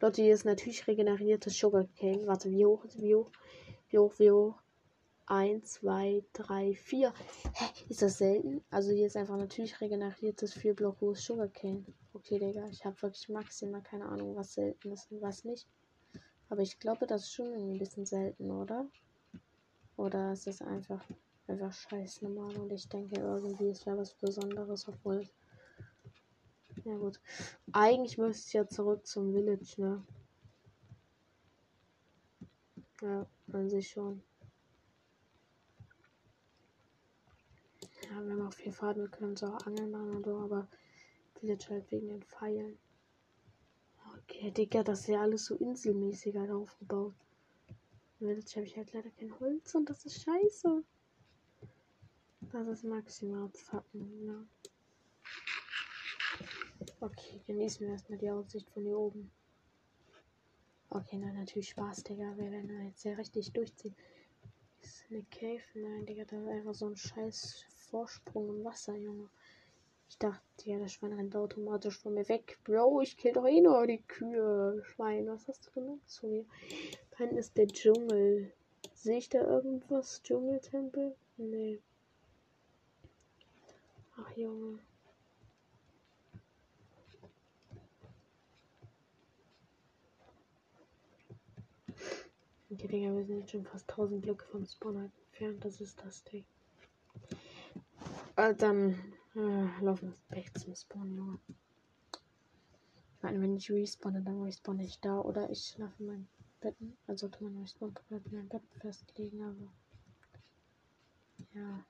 Leute, 0.00 0.20
hier 0.20 0.34
ist 0.34 0.44
natürlich 0.44 0.86
regeneriertes 0.86 1.56
Sugarcane. 1.56 2.26
Warte, 2.26 2.50
wie 2.50 2.66
hoch 2.66 2.84
wie 2.98 3.14
hoch? 3.14 3.30
Wie 3.88 3.98
hoch, 3.98 4.12
wie 4.18 4.30
hoch? 4.30 4.61
1, 5.32 5.64
2, 5.64 6.22
3, 6.34 6.74
4. 6.74 7.14
Hä? 7.54 7.64
Ist 7.88 8.02
das 8.02 8.18
selten? 8.18 8.62
Also 8.68 8.90
hier 8.90 9.06
ist 9.06 9.16
einfach 9.16 9.38
natürlich 9.38 9.80
regeneriertes 9.80 10.52
4 10.52 10.74
Block 10.76 11.00
hohes 11.00 11.24
Sugarcane. 11.24 11.86
Okay, 12.12 12.38
Digga, 12.38 12.68
ich 12.68 12.84
habe 12.84 13.00
wirklich 13.00 13.30
maximal 13.30 13.80
keine 13.80 14.04
Ahnung, 14.04 14.36
was 14.36 14.52
selten 14.52 14.92
ist 14.92 15.10
und 15.10 15.22
was 15.22 15.44
nicht. 15.44 15.66
Aber 16.50 16.60
ich 16.60 16.78
glaube, 16.78 17.06
das 17.06 17.22
ist 17.22 17.32
schon 17.32 17.46
ein 17.46 17.78
bisschen 17.78 18.04
selten, 18.04 18.50
oder? 18.50 18.90
Oder 19.96 20.34
ist 20.34 20.48
es 20.48 20.60
einfach, 20.60 21.02
einfach 21.46 21.72
scheiß 21.72 22.20
normal 22.20 22.54
und 22.58 22.70
ich 22.70 22.86
denke 22.90 23.18
irgendwie, 23.18 23.70
es 23.70 23.86
wäre 23.86 23.96
was 23.96 24.12
Besonderes, 24.12 24.86
obwohl. 24.86 25.26
Ja 26.84 26.98
gut. 26.98 27.18
Eigentlich 27.72 28.18
müsste 28.18 28.48
ich 28.48 28.52
ja 28.52 28.68
zurück 28.68 29.06
zum 29.06 29.32
Village, 29.32 29.76
ne? 29.78 30.04
Ja, 33.00 33.26
an 33.50 33.70
sich 33.70 33.88
schon. 33.88 34.22
Ja, 38.12 38.22
wir 38.22 38.32
haben 38.32 38.46
auch 38.46 38.52
viel 38.52 38.72
Faden, 38.72 39.04
wir 39.04 39.08
können 39.08 39.36
so 39.36 39.46
angeln 39.46 39.90
machen 39.90 40.16
und 40.16 40.24
so, 40.26 40.36
aber 40.36 40.68
Village 41.40 41.70
halt 41.70 41.90
wegen 41.90 42.08
den 42.08 42.22
Pfeilen. 42.22 42.78
Okay, 44.18 44.50
Digga, 44.50 44.82
das 44.82 45.00
ist 45.00 45.08
ja 45.08 45.22
alles 45.22 45.46
so 45.46 45.54
inselmäßig 45.54 46.36
halt 46.36 46.50
aufgebaut. 46.50 47.14
Jetzt 48.20 48.54
habe 48.54 48.66
ich 48.66 48.76
halt 48.76 48.92
leider 48.92 49.08
kein 49.12 49.40
Holz 49.40 49.74
und 49.74 49.88
das 49.88 50.04
ist 50.04 50.22
scheiße. 50.22 50.84
Das 52.52 52.68
ist 52.68 52.84
maximal 52.84 53.44
abfacken, 53.44 54.26
ja. 54.26 54.44
Okay, 57.00 57.40
genießen 57.46 57.80
wir 57.80 57.94
erstmal 57.94 58.18
die 58.18 58.30
Aussicht 58.30 58.68
von 58.68 58.82
hier 58.82 58.98
oben. 58.98 59.30
Okay, 60.90 61.16
na 61.16 61.32
natürlich 61.32 61.70
Spaß, 61.70 62.04
Digga. 62.04 62.36
Wir 62.36 62.50
werden 62.50 62.88
jetzt 62.88 63.04
ja 63.04 63.14
richtig 63.14 63.50
durchziehen. 63.52 63.96
Ist 64.82 65.06
eine 65.08 65.22
Cave? 65.30 65.62
Nein, 65.74 66.04
Digga, 66.04 66.26
da 66.26 66.36
ist 66.36 66.48
einfach 66.48 66.74
so 66.74 66.88
ein 66.88 66.96
scheiß 66.96 67.71
Vorsprung 67.92 68.48
im 68.48 68.64
Wasser, 68.64 68.96
Junge. 68.96 69.28
Ich 70.08 70.16
dachte, 70.16 70.42
ja, 70.64 70.78
das 70.78 70.94
Schwein 70.94 71.12
rennt 71.12 71.36
automatisch 71.36 71.98
von 71.98 72.14
mir 72.14 72.26
weg. 72.26 72.58
Bro, 72.64 73.02
ich 73.02 73.18
kill 73.18 73.34
doch 73.34 73.46
eh 73.46 73.60
nur 73.60 73.86
die 73.86 74.00
Kühe. 74.00 74.82
Schwein, 74.86 75.26
was 75.26 75.46
hast 75.46 75.66
du 75.66 75.72
gemacht 75.72 76.08
zu 76.08 76.26
mir? 76.26 76.46
Da 77.18 77.24
ist 77.26 77.54
der 77.58 77.66
Dschungel. 77.66 78.50
Sehe 78.94 79.18
ich 79.18 79.28
da 79.28 79.42
irgendwas? 79.42 80.22
Dschungeltempel? 80.22 81.14
Nee. 81.36 81.82
Ach, 84.16 84.36
Junge. 84.38 84.78
Okay, 92.70 92.88
Digga, 92.88 93.14
wir 93.14 93.24
sind 93.26 93.40
jetzt 93.40 93.50
schon 93.50 93.66
fast 93.66 93.90
1000 93.90 94.22
Blöcke 94.22 94.46
vom 94.46 94.64
Spawner 94.64 95.04
entfernt. 95.04 95.62
Das 95.62 95.78
ist 95.82 96.02
das 96.02 96.24
Ding. 96.24 96.46
Äh, 98.36 98.54
dann 98.54 98.94
äh, 99.34 99.84
laufen 99.84 100.14
wir 100.28 100.36
weg 100.36 100.58
zum 100.58 100.74
Spawn, 100.74 101.14
Junge. 101.14 101.38
Ich 103.16 103.22
meine, 103.22 103.40
wenn 103.40 103.56
ich 103.56 103.70
respawne, 103.70 104.22
dann 104.22 104.42
respawne 104.42 104.84
ich 104.84 104.98
da 105.00 105.20
oder 105.20 105.50
ich 105.50 105.66
schlafe 105.66 105.94
in 105.98 106.06
meinem 106.06 106.28
Bett. 106.60 106.74
Also 107.06 107.28
tue 107.28 107.50
man 107.50 107.60
respawn 107.62 107.92
komplett 107.92 108.26
in 108.26 108.38
meinem 108.38 108.48
Bett 108.48 108.62
festlegen, 108.80 109.42
aber. 109.42 109.72
Ja. 111.54 111.84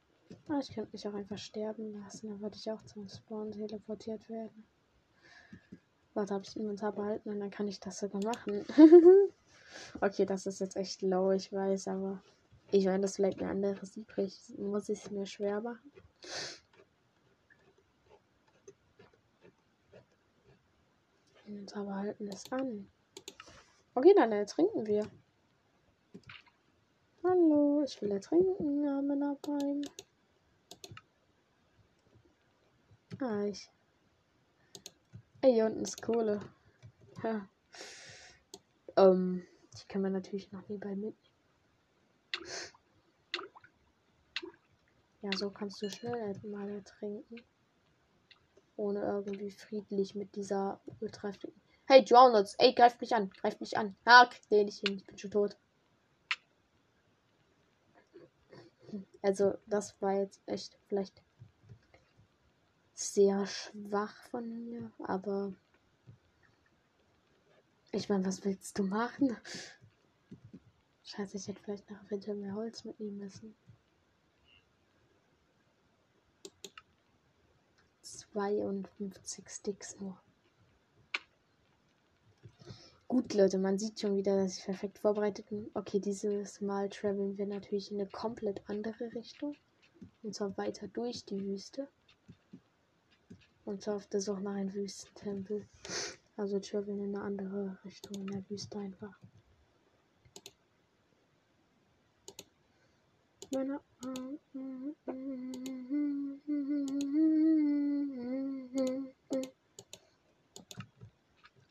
Ah, 0.48 0.58
ich 0.58 0.74
könnte 0.74 0.90
mich 0.92 1.06
auch 1.06 1.14
einfach 1.14 1.38
sterben 1.38 1.92
lassen, 2.00 2.28
dann 2.28 2.40
würde 2.40 2.56
ich 2.56 2.70
auch 2.70 2.82
zum 2.82 3.08
Spawn 3.08 3.52
teleportiert 3.52 4.28
werden. 4.28 4.64
Warte, 6.14 6.34
habe 6.34 6.44
ich 6.44 6.56
Inventar 6.56 6.92
behalten 6.92 7.30
und 7.30 7.40
dann 7.40 7.50
kann 7.50 7.68
ich 7.68 7.78
das 7.80 8.00
sogar 8.00 8.22
machen. 8.22 8.64
okay, 10.00 10.26
das 10.26 10.46
ist 10.46 10.60
jetzt 10.60 10.76
echt 10.76 11.02
low, 11.02 11.30
ich 11.30 11.52
weiß, 11.52 11.88
aber 11.88 12.22
ich 12.70 12.84
meine, 12.86 13.02
das 13.02 13.16
vielleicht 13.16 13.40
ein 13.40 13.48
anderes 13.48 13.96
übrig. 13.96 14.36
Muss 14.58 14.88
ich 14.88 15.04
es 15.04 15.10
mir 15.10 15.26
schwer 15.26 15.60
machen? 15.60 15.92
Jetzt 21.46 21.76
aber 21.76 21.94
halten 21.94 22.28
es 22.28 22.50
an. 22.50 22.88
Okay, 23.94 24.14
dann 24.16 24.32
ertrinken 24.32 24.86
wir. 24.86 25.10
Hallo, 27.22 27.82
ich 27.84 28.00
will 28.00 28.10
ertrinken, 28.10 28.88
armer 28.88 29.36
Bein. 29.42 29.84
Ah, 33.20 33.44
ich. 33.44 33.70
Ey, 35.42 35.52
hier 35.52 35.66
unten 35.66 35.82
ist 35.82 36.00
Kohle. 36.02 36.40
Ja. 37.22 37.48
Ähm, 38.96 39.46
die 39.74 39.86
kann 39.88 40.02
man 40.02 40.12
natürlich 40.12 40.50
noch 40.52 40.68
nie 40.68 40.78
bei 40.78 40.90
mitnehmen. 40.90 41.16
Ja, 45.22 45.30
so 45.36 45.50
kannst 45.50 45.80
du 45.82 45.88
schnell 45.88 46.38
mal 46.42 46.68
ertrinken 46.68 47.42
ohne 48.76 49.00
irgendwie 49.02 49.50
friedlich 49.50 50.14
mit 50.14 50.34
dieser 50.34 50.80
ultrafrieden. 51.00 51.60
Hey, 51.86 52.04
Drowners, 52.04 52.54
ey, 52.58 52.74
greift 52.74 53.00
mich 53.00 53.14
an, 53.14 53.30
greift 53.30 53.60
mich 53.60 53.76
an. 53.76 53.96
Ah, 54.04 54.26
kriegt 54.26 54.50
den 54.50 54.66
nicht 54.66 54.80
hin, 54.80 54.96
ich 54.96 55.06
bin 55.06 55.18
schon 55.18 55.30
tot. 55.30 55.56
Also, 59.22 59.54
das 59.66 60.00
war 60.00 60.14
jetzt 60.14 60.42
echt 60.46 60.78
vielleicht 60.88 61.22
sehr 62.94 63.46
schwach 63.46 64.16
von 64.30 64.48
mir, 64.48 64.90
aber 64.98 65.52
ich 67.90 68.08
meine, 68.08 68.24
was 68.24 68.44
willst 68.44 68.78
du 68.78 68.84
machen? 68.84 69.36
Scheiße, 71.04 71.36
ich 71.36 71.48
hätte 71.48 71.62
vielleicht 71.62 71.90
noch 71.90 72.02
eventuell 72.04 72.36
mehr 72.36 72.54
Holz 72.54 72.84
mitnehmen 72.84 73.18
müssen. 73.18 73.54
52 78.32 79.48
Sticks 79.48 80.00
nur. 80.00 80.16
Gut, 83.08 83.34
Leute, 83.34 83.58
man 83.58 83.78
sieht 83.78 84.00
schon 84.00 84.16
wieder, 84.16 84.36
dass 84.36 84.56
ich 84.56 84.64
perfekt 84.64 84.98
vorbereitet 84.98 85.46
bin. 85.50 85.70
Okay, 85.74 86.00
dieses 86.00 86.62
Mal 86.62 86.88
traveln 86.88 87.36
wir 87.36 87.46
natürlich 87.46 87.90
in 87.90 88.00
eine 88.00 88.08
komplett 88.08 88.62
andere 88.70 89.12
Richtung. 89.14 89.54
Und 90.22 90.34
zwar 90.34 90.56
weiter 90.56 90.88
durch 90.88 91.24
die 91.26 91.44
Wüste. 91.44 91.88
Und 93.66 93.82
zwar 93.82 93.96
auf 93.96 94.06
der 94.06 94.22
Suche 94.22 94.40
nach 94.40 94.54
einem 94.54 94.72
Wüstentempel. 94.72 95.66
Also 96.38 96.58
traveln 96.58 97.00
in 97.00 97.14
eine 97.14 97.24
andere 97.24 97.78
Richtung 97.84 98.14
in 98.22 98.26
der 98.28 98.48
Wüste 98.48 98.78
einfach. 98.78 99.14
Meine 103.52 103.80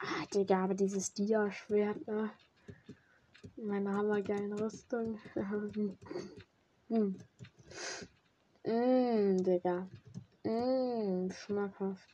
Ah, 0.03 0.20
Digga, 0.33 0.63
aber 0.63 0.75
dieses 0.75 1.13
Dia-Schwert, 1.13 2.07
ne? 2.07 2.31
Meine 3.57 3.93
hammergeilen 3.93 4.53
Rüstung. 4.53 5.19
hm. 6.87 7.17
Mmm, 8.65 9.43
Digga. 9.43 9.89
Mmm, 10.43 11.31
schmackhaft. 11.31 12.09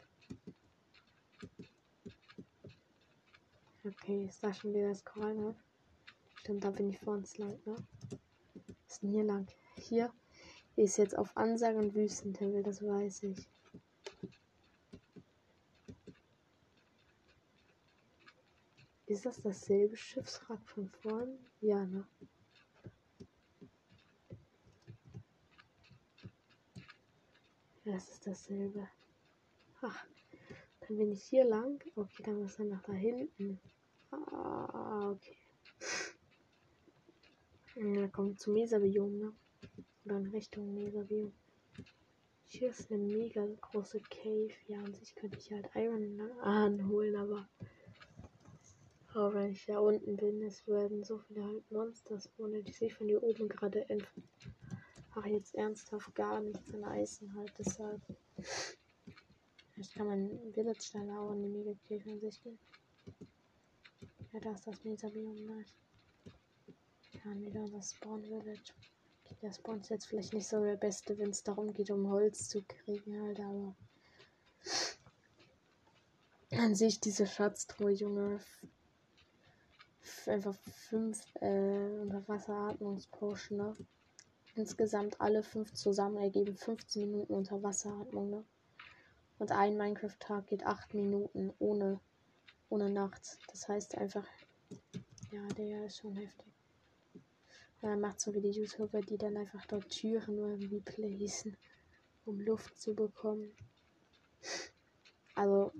Okay, 3.86 4.26
ist 4.26 4.44
da 4.44 4.54
schon 4.54 4.74
wieder 4.74 4.90
das 4.90 5.06
Korallenriff? 5.06 5.56
Stimmt, 6.40 6.64
da 6.64 6.72
bin 6.72 6.90
ich 6.90 7.00
vor 7.00 7.14
uns 7.14 7.38
lang, 7.38 7.60
ne? 7.66 7.76
Ist 8.88 9.04
denn 9.04 9.12
hier 9.12 9.24
lang? 9.24 9.48
Hier 9.76 10.12
ist 10.76 10.98
jetzt 10.98 11.18
auf 11.18 11.36
Ansage 11.38 11.78
und 11.78 11.94
Wüstentempel, 11.94 12.64
das 12.64 12.82
weiß 12.82 13.24
ich. 13.24 13.48
Ist 19.08 19.26
das 19.26 19.42
dasselbe 19.42 19.96
Schiffswrack 19.96 20.60
von 20.68 20.90
vorn? 20.90 21.40
Ja, 21.62 21.86
ne? 21.86 22.06
Das 27.86 28.10
ist 28.10 28.28
dasselbe. 28.28 28.90
Ach, 29.82 30.06
dann 30.82 30.98
bin 30.98 31.14
ich 31.14 31.24
hier 31.24 31.46
lang. 31.46 31.82
Okay, 31.96 32.24
dann 32.24 32.42
muss 32.42 32.60
er 32.60 32.66
nach 32.66 32.84
da 32.84 32.92
hinten. 32.92 33.62
Ah, 34.12 35.12
okay. 35.12 35.38
Ja, 37.76 38.10
kommt 38.10 38.42
zum 38.42 38.56
Meserbiom, 38.56 39.20
ne? 39.20 39.34
Oder 40.04 40.18
in 40.18 40.28
Richtung 40.28 40.74
Meserbiom. 40.74 41.32
Hier 42.48 42.72
ist 42.72 42.92
eine 42.92 43.02
mega 43.02 43.48
große 43.62 44.02
Cave. 44.02 44.52
Ja, 44.68 44.80
an 44.80 44.94
sich 44.94 45.16
könnte 45.16 45.38
ich 45.38 45.50
halt 45.50 45.70
Iron 45.76 46.20
anholen, 46.42 47.16
aber 47.16 47.48
aber 49.18 49.34
wenn 49.34 49.52
ich 49.52 49.66
da 49.66 49.80
unten 49.80 50.16
bin, 50.16 50.44
es 50.44 50.68
werden 50.68 51.04
so 51.04 51.18
viele 51.18 51.44
halt 51.44 51.72
Monster 51.72 52.20
spawnen. 52.20 52.64
Ich 52.68 52.78
sehe 52.78 52.92
von 52.92 53.08
hier 53.08 53.24
oben 53.24 53.50
gerade 53.50 53.84
Ach, 55.16 55.26
jetzt 55.26 55.56
ernsthaft 55.56 56.14
gar 56.14 56.40
nichts 56.40 56.70
in 56.70 56.84
Eisen 56.84 57.34
halt, 57.34 57.52
deshalb. 57.58 58.00
Ich 59.78 59.92
kann 59.92 60.06
mein 60.06 60.54
Village 60.54 60.84
schneller 60.84 61.20
auch 61.20 61.32
in 61.32 61.42
die 61.42 61.50
Mega 61.50 61.74
Cave 61.88 62.10
in 62.12 62.20
sich 62.20 62.44
gehen. 62.44 62.60
Ja, 64.34 64.40
da 64.40 64.52
ist 64.52 64.68
das 64.68 64.84
Mesabiom, 64.84 65.46
nice. 65.46 65.74
Ja, 67.14 67.40
wieder 67.40 67.62
unser 67.62 67.82
Spawn 67.82 68.24
Village. 68.24 68.74
Okay, 69.26 69.36
der 69.42 69.52
Spawn 69.52 69.82
ist 69.82 69.90
jetzt 69.90 70.06
vielleicht 70.06 70.36
nicht 70.36 70.48
so 70.48 70.64
der 70.64 70.76
beste, 70.76 71.18
wenn 71.18 71.32
es 71.32 71.42
darum 71.42 71.74
geht, 71.74 71.90
um 71.90 72.08
Holz 72.08 72.50
zu 72.50 72.62
kriegen, 72.62 73.20
halt, 73.20 73.40
aber. 73.40 73.76
An 76.52 76.76
sich 76.76 77.00
diese 77.00 77.26
Schatztruhe, 77.26 77.92
Junge, 77.92 78.40
einfach 80.28 80.56
fünf 80.90 81.24
äh, 81.42 82.00
Unterwasseratmungspotion, 82.02 83.58
ne? 83.58 83.76
Insgesamt 84.56 85.22
alle 85.22 85.44
fünf 85.44 85.74
zusammen 85.74 86.18
ergeben 86.18 86.56
15 86.56 87.12
Minuten 87.12 87.34
Unterwasseratmung, 87.34 88.30
ne? 88.30 88.44
Und 89.40 89.52
ein 89.52 89.78
Minecraft-Tag 89.78 90.48
geht 90.48 90.66
8 90.66 90.94
Minuten 90.96 91.54
ohne, 91.60 92.00
ohne 92.70 92.90
Nacht. 92.90 93.38
Das 93.52 93.68
heißt 93.68 93.96
einfach, 93.98 94.28
ja, 95.32 95.46
der 95.58 95.86
ist 95.86 95.98
schon 95.98 96.16
heftig. 96.16 96.52
Ja, 97.82 97.90
er 97.90 97.98
macht 97.98 98.20
so 98.20 98.34
wie 98.34 98.42
die 98.42 98.50
YouTuber, 98.50 99.02
die 99.02 99.18
dann 99.18 99.38
einfach 99.38 99.66
dort 99.68 99.90
Türen 99.90 100.38
irgendwie 100.38 100.82
placen, 100.82 101.56
um 102.26 102.40
Luft 102.40 102.80
zu 102.80 102.96
bekommen. 102.96 103.52
Also, 105.36 105.72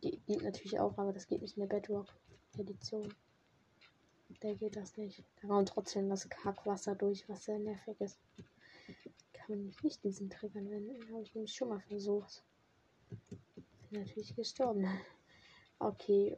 geht 0.00 0.42
natürlich 0.42 0.80
auch, 0.80 0.98
aber 0.98 1.12
das 1.12 1.28
geht 1.28 1.40
nicht 1.40 1.56
in 1.56 1.68
der 1.68 1.76
Bedrock-Edition 1.76 3.14
der 4.42 4.54
geht 4.54 4.76
das 4.76 4.96
nicht. 4.96 5.24
Da 5.40 5.48
kommt 5.48 5.68
trotzdem 5.68 6.08
das 6.08 6.28
Kackwasser 6.28 6.94
durch, 6.94 7.28
was 7.28 7.44
sehr 7.44 7.58
nervig 7.58 8.00
ist. 8.00 8.18
Kann 9.32 9.56
man 9.56 9.66
mich 9.66 9.82
nicht 9.82 10.04
diesen 10.04 10.30
Trick 10.30 10.54
anwenden. 10.56 10.96
Habe 11.12 11.22
ich 11.22 11.34
nämlich 11.34 11.54
schon 11.54 11.68
mal 11.68 11.80
versucht. 11.80 12.42
Bin 13.90 14.00
natürlich 14.00 14.34
gestorben. 14.34 14.88
Okay. 15.78 16.36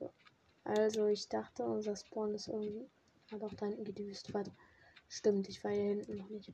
Also 0.64 1.06
ich 1.06 1.28
dachte, 1.28 1.64
unser 1.64 1.94
Spawn 1.94 2.34
ist 2.34 2.48
irgendwie. 2.48 2.88
Ah 3.30 3.38
doch, 3.38 3.54
da 3.54 3.66
hinten 3.66 3.84
geht 3.84 3.98
die. 3.98 4.12
Stimmt, 5.08 5.48
ich 5.48 5.62
war 5.62 5.70
hier 5.70 5.82
hinten 5.82 6.16
noch 6.16 6.28
nicht. 6.28 6.52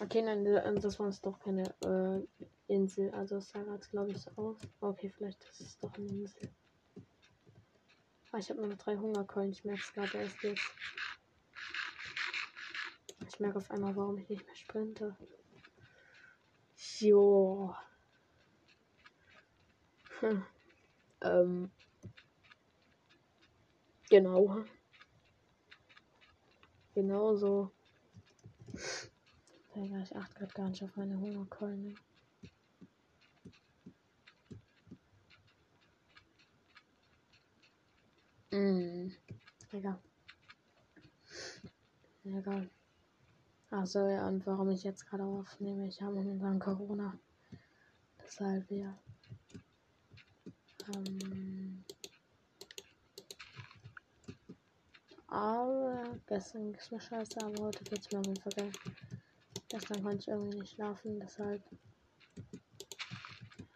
Okay, 0.00 0.22
nein, 0.22 0.44
das 0.44 0.98
war 0.98 1.06
es 1.06 1.20
doch 1.20 1.38
keine 1.38 1.62
äh, 1.84 2.26
Insel. 2.66 3.10
Also 3.10 3.38
sah 3.38 3.62
gerade, 3.62 3.86
glaube 3.88 4.10
ich, 4.10 4.18
so 4.18 4.30
aus. 4.34 4.56
Okay, 4.80 5.10
vielleicht 5.10 5.44
ist 5.44 5.60
es 5.60 5.78
doch 5.78 5.94
eine 5.94 6.08
Insel. 6.08 6.50
Ah, 8.30 8.38
ich 8.38 8.50
habe 8.50 8.60
nur 8.60 8.70
noch 8.70 8.78
drei 8.78 8.96
Hungercoins. 8.96 9.58
Ich 9.58 9.64
merke 9.64 9.80
es 9.80 9.92
gerade 9.92 10.18
erst 10.18 10.42
jetzt. 10.42 10.74
Ich 13.26 13.40
merke 13.40 13.58
auf 13.58 13.70
einmal, 13.70 13.96
warum 13.96 14.18
ich 14.18 14.28
nicht 14.28 14.44
mehr 14.44 14.54
sprinte. 14.54 15.16
Jo. 16.98 17.74
Hm. 20.20 20.44
Ähm. 21.22 21.70
Genau. 24.10 24.64
Genau 26.94 27.34
so. 27.36 27.70
Ich 29.74 30.16
achte 30.16 30.34
gerade 30.34 30.54
gar 30.54 30.68
nicht 30.68 30.82
auf 30.82 30.96
meine 30.96 31.18
Hungerkeule. 31.18 31.94
Mm. 38.50 39.12
Egal. 39.72 39.98
Egal. 42.24 42.70
Achso, 43.70 44.08
ja, 44.08 44.26
und 44.26 44.46
warum 44.46 44.70
ich 44.70 44.82
jetzt 44.84 45.06
gerade 45.06 45.24
aufnehme, 45.24 45.86
ich 45.86 46.00
habe 46.00 46.14
momentan 46.14 46.58
Corona. 46.58 47.18
Deshalb, 48.22 48.70
ja. 48.70 48.98
Ähm. 50.94 51.84
Aber 55.26 56.16
gestern 56.26 56.72
ging 56.72 56.80
es 56.80 56.90
mir 56.90 57.00
scheiße, 57.00 57.44
aber 57.44 57.64
heute 57.64 57.84
geht 57.84 58.00
es 58.00 58.10
mir 58.10 58.20
auf 58.20 58.26
jeden 58.26 58.40
Fall 58.40 58.52
geil. 58.52 58.72
Gestern 59.68 60.02
konnte 60.02 60.18
ich 60.20 60.28
irgendwie 60.28 60.60
nicht 60.60 60.72
schlafen, 60.72 61.20
deshalb. 61.20 61.62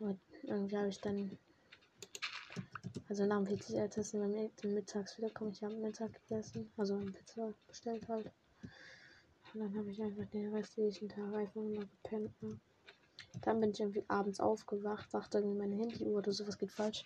Aber 0.01 0.17
irgendwie 0.43 0.77
habe 0.79 0.89
ich 0.89 1.01
dann 1.01 1.39
also 3.13 3.27
nach 3.27 3.45
dem 3.45 3.59
PC-Testen 3.59 4.21
beim 4.21 4.73
mittags 4.73 5.19
wiederkommen. 5.19 5.51
Ich 5.53 5.63
habe 5.63 5.75
Mittag 5.75 6.15
gegessen, 6.15 6.73
also 6.79 6.97
ein 6.97 7.13
Pizza 7.13 7.53
bestellt 7.69 8.09
halt. 8.09 8.31
Und 9.53 9.61
dann 9.61 9.77
habe 9.77 9.91
ich 9.91 10.01
einfach 10.03 10.25
den 10.31 10.55
restlichen 10.55 11.11
Tag 11.11 11.35
einfach 11.35 11.61
nur 11.61 11.81
gepennt. 11.81 12.43
Ne? 12.43 12.59
Dann 13.43 13.61
bin 13.61 13.73
ich 13.73 13.81
irgendwie 13.81 14.07
abends 14.09 14.41
aufgewacht, 14.41 15.13
dachte 15.13 15.39
irgendwie 15.39 15.59
meine 15.59 15.77
Handyuhr 15.77 16.17
oder 16.17 16.33
sowas 16.33 16.57
geht 16.57 16.73
falsch. 16.73 17.05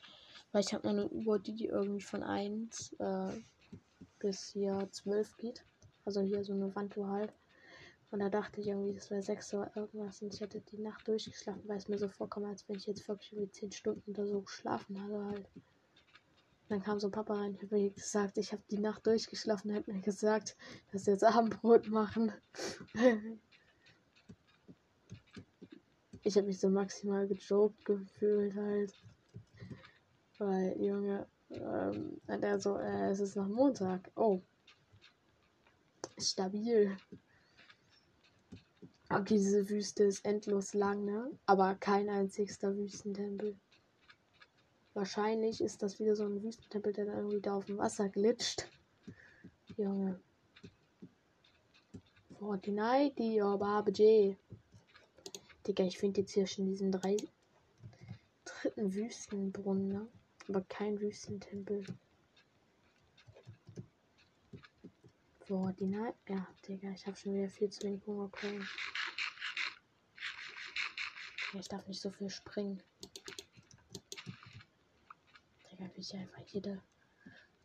Weil 0.53 0.61
ich 0.61 0.73
habe 0.73 0.88
eine 0.88 1.09
Uhr, 1.09 1.40
die 1.40 1.66
irgendwie 1.66 2.01
von 2.01 2.23
1 2.23 2.95
äh, 3.01 3.33
bis 4.21 4.51
hier 4.53 4.88
12 4.92 5.37
geht. 5.38 5.64
Also 6.05 6.21
hier 6.21 6.45
so 6.45 6.53
eine 6.53 6.73
Wanduhr 6.77 7.09
halt. 7.09 7.33
Und 8.12 8.21
da 8.21 8.29
dachte 8.29 8.61
ich 8.61 8.69
irgendwie, 8.69 8.95
das 8.95 9.11
wäre 9.11 9.23
6 9.25 9.55
oder 9.55 9.73
irgendwas. 9.75 10.23
Und 10.23 10.33
ich 10.33 10.40
hatte 10.40 10.61
die 10.61 10.79
Nacht 10.79 11.09
durchgeschlafen, 11.09 11.66
weil 11.66 11.79
es 11.79 11.88
mir 11.88 11.99
so 11.99 12.07
vorkam, 12.07 12.45
als 12.45 12.69
wenn 12.69 12.77
ich 12.77 12.87
jetzt 12.87 13.09
wirklich 13.09 13.33
irgendwie 13.33 13.51
10 13.51 13.73
Stunden 13.73 14.12
oder 14.12 14.25
so 14.29 14.42
geschlafen 14.42 15.03
hatte 15.03 15.25
halt. 15.25 15.49
Dann 16.68 16.83
kam 16.83 16.98
so 16.98 17.11
Papa 17.11 17.35
rein. 17.35 17.57
Habe 17.62 17.76
mir 17.76 17.90
gesagt, 17.90 18.38
ich 18.38 18.52
habe 18.52 18.62
die 18.70 18.79
Nacht 18.79 19.07
durchgeschlafen. 19.07 19.70
Er 19.70 19.79
hat 19.79 19.88
mir 19.88 20.00
gesagt, 20.00 20.57
dass 20.92 21.07
wir 21.07 21.12
jetzt 21.12 21.24
Abendbrot 21.24 21.88
machen. 21.88 22.33
ich 26.22 26.37
habe 26.37 26.48
mich 26.48 26.59
so 26.59 26.68
maximal 26.68 27.29
gejoked 27.29 27.85
gefühlt 27.85 28.55
halt. 28.57 28.92
Weil, 30.38 30.76
Junge, 30.83 31.26
ähm, 31.50 32.20
er 32.26 32.61
so, 32.61 32.76
äh, 32.79 33.11
es 33.11 33.20
ist 33.20 33.36
noch 33.36 33.49
Montag. 33.49 34.11
Oh. 34.16 34.43
Stabil. 36.18 36.97
Okay, 39.09 39.36
diese 39.36 39.68
Wüste 39.68 40.03
ist 40.05 40.24
endlos 40.24 40.74
lang, 40.74 41.05
ne? 41.05 41.30
Aber 41.47 41.76
kein 41.76 42.09
einzigster 42.09 42.76
Wüstentempel. 42.76 43.57
Wahrscheinlich 44.97 45.61
ist 45.61 45.82
das 45.82 46.01
wieder 46.01 46.16
so 46.16 46.24
ein 46.24 46.42
Wüstentempel, 46.42 46.90
der 46.94 47.05
dann 47.05 47.18
irgendwie 47.18 47.42
da 47.42 47.55
auf 47.55 47.66
dem 47.66 47.76
Wasser 47.76 48.09
glitscht. 48.09 48.66
Junge. 49.76 50.18
Fortnite, 52.38 53.14
die 53.18 53.34
J. 53.34 54.38
Digga, 55.66 55.84
ich 55.84 55.99
finde 55.99 56.22
jetzt 56.22 56.32
hier 56.32 56.47
schon 56.47 56.64
diesen 56.64 56.90
drei 56.92 57.18
dritten 58.47 58.94
Wüstenbrunnen, 58.94 59.88
ne? 59.88 60.09
Aber 60.49 60.62
kein 60.62 60.99
Wüstentempel. 60.99 61.84
Fortnite. 65.40 66.14
Ja, 66.26 66.49
Digga, 66.66 66.88
ich 66.92 67.07
habe 67.07 67.18
schon 67.18 67.34
wieder 67.34 67.51
viel 67.51 67.68
zu 67.68 67.86
wenig 67.86 68.07
Hunger 68.07 68.28
bekommen. 68.28 68.66
Ich 71.53 71.68
darf 71.68 71.86
nicht 71.86 72.01
so 72.01 72.11
viel 72.11 72.30
springen 72.30 72.82
will 75.85 75.91
ich 75.97 76.14
einfach 76.14 76.41
jede 76.47 76.83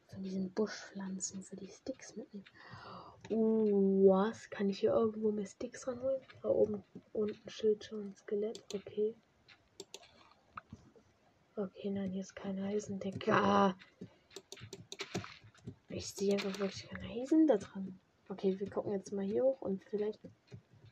von 0.08 0.24
diesen 0.24 0.52
Buschpflanzen 0.52 1.42
für 1.44 1.56
die 1.56 1.70
Sticks 1.70 2.16
mitnehmen. 2.16 2.46
Uh, 3.30 4.10
was? 4.10 4.50
Kann 4.50 4.70
ich 4.70 4.80
hier 4.80 4.92
irgendwo 4.92 5.32
mehr 5.32 5.46
Sticks 5.46 5.88
ranholen? 5.88 6.22
Da 6.42 6.50
oben 6.50 6.84
unten 7.14 7.50
Schild 7.50 7.86
schon 7.86 8.14
Skelett. 8.16 8.64
Okay. 8.74 9.16
Okay, 11.56 11.92
nein, 11.92 12.12
hier 12.12 12.22
ist 12.22 12.36
kein 12.36 12.60
Eisen, 12.60 13.00
Digga. 13.00 13.76
Ich 15.90 16.14
sehe 16.14 16.34
einfach 16.34 16.58
wirklich 16.60 16.88
keine 16.90 17.10
Riesen 17.10 17.48
da 17.48 17.58
dran. 17.58 18.00
Okay, 18.30 18.60
wir 18.60 18.70
gucken 18.70 18.94
jetzt 18.94 19.12
mal 19.12 19.26
hier 19.26 19.44
hoch 19.44 19.62
und 19.62 19.84
vielleicht 19.86 20.20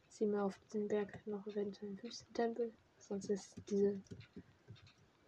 sehen 0.07 0.31
wir 0.31 0.43
auf 0.43 0.59
den 0.73 0.87
Berg 0.87 1.25
noch 1.25 1.47
eventuell 1.47 1.89
einen 1.89 2.03
Wüstentempel. 2.03 2.73
Sonst 2.97 3.29
ist 3.29 3.55
diese 3.69 3.99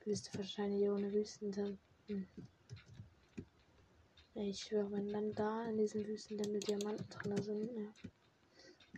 Wüste 0.05 0.35
wahrscheinlich 0.37 0.89
ohne 0.89 1.11
Wüstentempel. 1.13 1.77
Hm. 2.07 2.27
Ich 4.33 4.61
schwöre, 4.61 4.91
wenn 4.91 5.09
dann 5.09 5.33
da 5.33 5.65
in 5.65 5.77
diesen 5.77 6.07
Wüstentempel 6.07 6.59
Diamanten 6.59 7.07
drin 7.09 7.41
sind, 7.43 7.71
ja. 7.77 7.91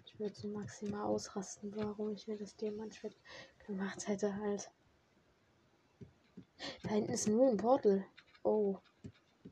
Ich 0.06 0.20
würde 0.20 0.36
so 0.36 0.48
maximal 0.48 1.06
ausrasten, 1.06 1.76
warum 1.76 2.12
ich 2.12 2.28
mir 2.28 2.38
das 2.38 2.56
Diamantschwert 2.56 3.16
gemacht 3.66 4.08
hätte 4.08 4.36
halt. 4.36 4.72
Da 6.84 6.90
hinten 6.90 7.12
ist 7.12 7.28
nur 7.28 7.50
ein 7.50 7.58
Portal. 7.58 8.06
Oh. 8.44 8.78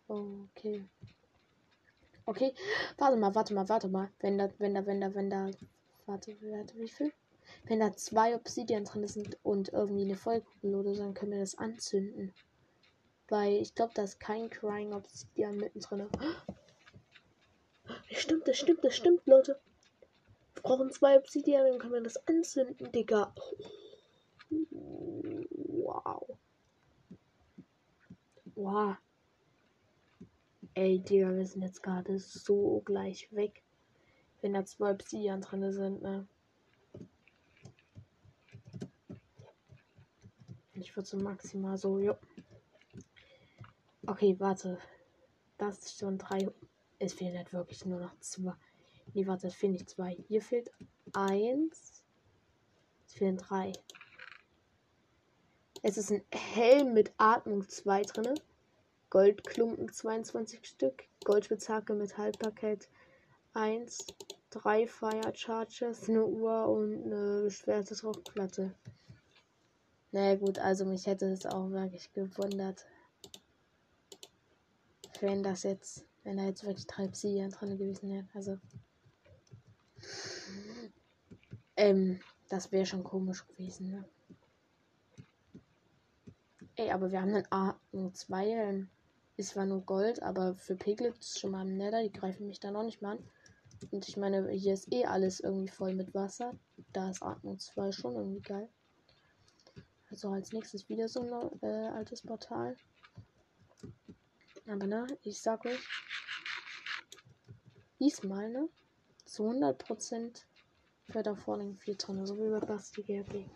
oh. 0.07 0.47
Okay. 0.55 0.85
Okay. 2.25 2.53
Warte 2.97 3.17
mal, 3.17 3.33
warte 3.35 3.53
mal, 3.53 3.67
warte 3.67 3.87
mal. 3.87 4.09
Wenn 4.19 4.37
da, 4.37 4.49
wenn 4.59 4.75
da, 4.75 4.85
wenn 4.85 5.01
da, 5.01 5.13
wenn 5.13 5.29
da. 5.29 5.49
Warte, 6.05 6.37
warte, 6.41 6.79
wie 6.79 6.87
viel? 6.87 7.11
Wenn 7.65 7.79
da 7.79 7.95
zwei 7.95 8.35
Obsidian 8.35 8.85
drin 8.85 9.07
sind 9.07 9.37
und 9.43 9.69
irgendwie 9.69 10.03
eine 10.03 10.15
Vollkugel 10.15 10.75
oder 10.75 10.95
so, 10.95 11.03
dann 11.03 11.13
können 11.13 11.31
wir 11.31 11.39
das 11.39 11.57
anzünden. 11.57 12.33
Weil 13.29 13.53
ich 13.53 13.75
glaube, 13.75 13.93
da 13.95 14.03
ist 14.03 14.19
kein 14.19 14.49
Crying 14.49 14.93
Obsidian 14.93 15.57
mittendrin. 15.57 16.07
Das 18.09 18.19
stimmt, 18.19 18.47
das 18.47 18.57
stimmt, 18.57 18.83
das 18.83 18.95
stimmt, 18.95 19.25
Leute. 19.25 19.59
Wir 20.53 20.63
brauchen 20.63 20.91
zwei 20.91 21.17
Obsidian, 21.17 21.65
dann 21.65 21.79
können 21.79 21.93
wir 21.93 22.01
das 22.01 22.27
anzünden, 22.27 22.91
Digga. 22.91 23.33
Wow. 24.49 26.37
Wow. 28.55 28.95
Ey, 30.73 30.99
Digga, 30.99 31.35
wir 31.35 31.45
sind 31.45 31.61
jetzt 31.61 31.83
gerade 31.83 32.19
so 32.19 32.81
gleich 32.85 33.27
weg. 33.31 33.63
Wenn 34.41 34.53
da 34.53 34.65
zwei 34.65 34.91
Obsidian 34.91 35.41
drin 35.41 35.71
sind, 35.71 36.01
ne? 36.01 36.27
Ich 40.81 40.95
würde 40.95 41.07
so 41.07 41.17
maximal 41.17 41.77
so, 41.77 41.99
jo. 41.99 42.15
Okay, 44.07 44.35
warte. 44.39 44.79
Das 45.57 45.77
ist 45.77 45.99
schon 45.99 46.17
drei. 46.17 46.49
Es 46.97 47.13
fehlen 47.13 47.37
halt 47.37 47.53
wirklich 47.53 47.85
nur 47.85 47.99
noch 47.99 48.19
zwei. 48.19 48.53
Nee, 49.13 49.27
warte, 49.27 49.47
es 49.47 49.53
fehlen 49.53 49.73
nicht 49.73 49.89
zwei. 49.89 50.17
Hier 50.27 50.41
fehlt 50.41 50.71
eins. 51.13 52.03
Es 53.05 53.13
fehlen 53.13 53.37
drei. 53.37 53.73
Es 55.83 55.97
ist 55.97 56.11
ein 56.11 56.23
Helm 56.31 56.93
mit 56.93 57.11
Atmung 57.17 57.67
2 57.67 58.01
drin. 58.03 58.39
Goldklumpen 59.11 59.91
22 59.91 60.65
Stück. 60.67 61.03
Goldspitzhacke 61.25 61.93
mit 61.93 62.17
Haltbarkeit 62.17 62.89
1. 63.53 64.07
Drei 64.49 64.87
Fire 64.87 65.31
Charges, 65.35 66.09
eine 66.09 66.25
Uhr 66.25 66.67
und 66.67 67.05
eine 67.05 67.43
beschwerte 67.43 67.95
Druckplatte. 67.95 68.73
Naja 70.11 70.35
gut, 70.35 70.59
also 70.59 70.85
mich 70.85 71.05
hätte 71.07 71.25
es 71.27 71.45
auch 71.45 71.69
wirklich 71.69 72.11
gewundert, 72.13 72.85
wenn 75.21 75.41
das 75.41 75.63
jetzt, 75.63 76.05
wenn 76.23 76.37
da 76.37 76.43
jetzt 76.43 76.65
wirklich 76.65 76.87
drei 76.87 77.07
Psyche 77.07 77.47
drin 77.49 77.77
gewesen 77.77 78.09
wären. 78.09 78.29
Also. 78.33 78.57
Ähm, 81.77 82.19
das 82.49 82.71
wäre 82.71 82.85
schon 82.85 83.03
komisch 83.03 83.47
gewesen, 83.47 83.91
ne? 83.91 84.05
Ey, 86.75 86.91
aber 86.91 87.11
wir 87.11 87.21
haben 87.21 87.33
dann 87.33 87.45
A2, 87.93 88.45
ähm, 88.45 88.89
ist 89.37 89.51
zwar 89.51 89.65
nur 89.65 89.81
Gold, 89.81 90.21
aber 90.21 90.55
für 90.55 90.75
Piglets 90.75 91.39
schon 91.39 91.51
mal 91.51 91.65
im 91.65 91.77
Nether, 91.77 92.03
die 92.03 92.11
greifen 92.11 92.47
mich 92.47 92.59
da 92.59 92.71
noch 92.71 92.83
nicht 92.83 93.01
mal 93.01 93.17
an. 93.17 93.29
Und 93.91 94.07
ich 94.07 94.17
meine, 94.17 94.49
hier 94.49 94.73
ist 94.73 94.91
eh 94.91 95.05
alles 95.05 95.39
irgendwie 95.39 95.69
voll 95.69 95.93
mit 95.93 96.13
Wasser. 96.13 96.53
Da 96.91 97.09
ist 97.09 97.23
Atmung 97.23 97.59
2 97.59 97.91
schon 97.91 98.15
irgendwie 98.15 98.41
geil. 98.41 98.69
Also 100.11 100.29
als 100.29 100.51
nächstes 100.51 100.89
wieder 100.89 101.07
so 101.07 101.21
ein 101.21 101.61
äh, 101.61 101.87
altes 101.87 102.21
Portal. 102.21 102.75
Aber 104.67 104.85
ne, 104.85 105.07
ich 105.23 105.41
sag 105.41 105.65
euch, 105.65 105.79
diesmal, 107.99 108.49
ne, 108.49 108.69
zu 109.25 109.49
100% 109.49 110.43
wäre 111.07 111.23
da 111.23 111.35
vorne 111.35 111.75
4 111.75 111.97
Tonnen, 111.97 112.25
so 112.25 112.37
wie 112.37 112.49
bei 112.49 112.59
Basti 112.59 113.01
GRP. 113.01 113.49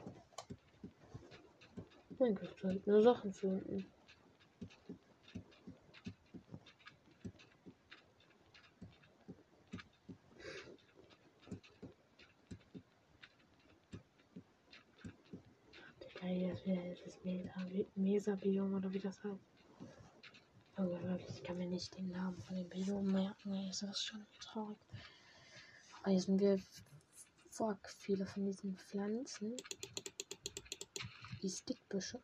Dann 2.18 2.36
du 2.36 2.68
halt 2.68 2.88
nur 2.88 3.02
Sachen 3.02 3.34
finden. 3.34 3.86
Das 17.06 17.20
Mesa-Biom 17.96 18.74
oder 18.74 18.92
wie 18.92 19.00
das 19.00 19.24
heißt. 19.24 19.40
Aber 20.76 21.02
wirklich, 21.04 21.38
ich 21.38 21.44
kann 21.44 21.58
mir 21.58 21.68
nicht 21.68 21.96
den 21.98 22.10
Namen 22.10 22.42
von 22.42 22.56
dem 22.58 22.68
Biom 22.68 23.12
merken. 23.12 23.54
Ist 23.70 23.84
das 23.84 24.04
schon 24.04 24.26
traurig. 24.40 24.78
Aber 26.02 26.12
hier 26.12 26.22
sind 26.22 26.40
wir 26.42 26.60
fuck 27.50 27.90
viele 28.00 28.26
von 28.26 28.46
diesen 28.46 28.76
Pflanzen. 28.78 29.56
Die 31.42 31.50
Stickbüsche. 31.50 32.20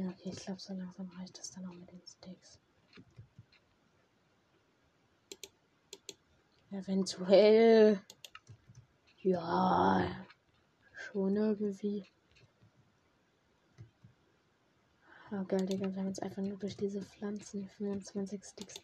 Ja, 0.00 0.08
okay, 0.08 0.30
ich 0.32 0.46
glaube, 0.46 0.58
so 0.58 0.72
langsam 0.72 1.10
reicht 1.10 1.38
das 1.38 1.50
dann 1.50 1.66
auch 1.66 1.74
mit 1.74 1.92
den 1.92 2.00
Sticks. 2.06 2.58
Eventuell. 6.70 8.00
Ja. 9.20 10.26
Schon 10.94 11.36
irgendwie. 11.36 12.06
Oh, 15.32 15.44
geil, 15.44 15.66
Digga. 15.66 15.94
Wir 15.94 16.00
haben 16.00 16.08
jetzt 16.08 16.22
einfach 16.22 16.40
nur 16.40 16.56
durch 16.56 16.78
diese 16.78 17.02
Pflanzen 17.02 17.68
25 17.68 18.42
Sticks. 18.42 18.74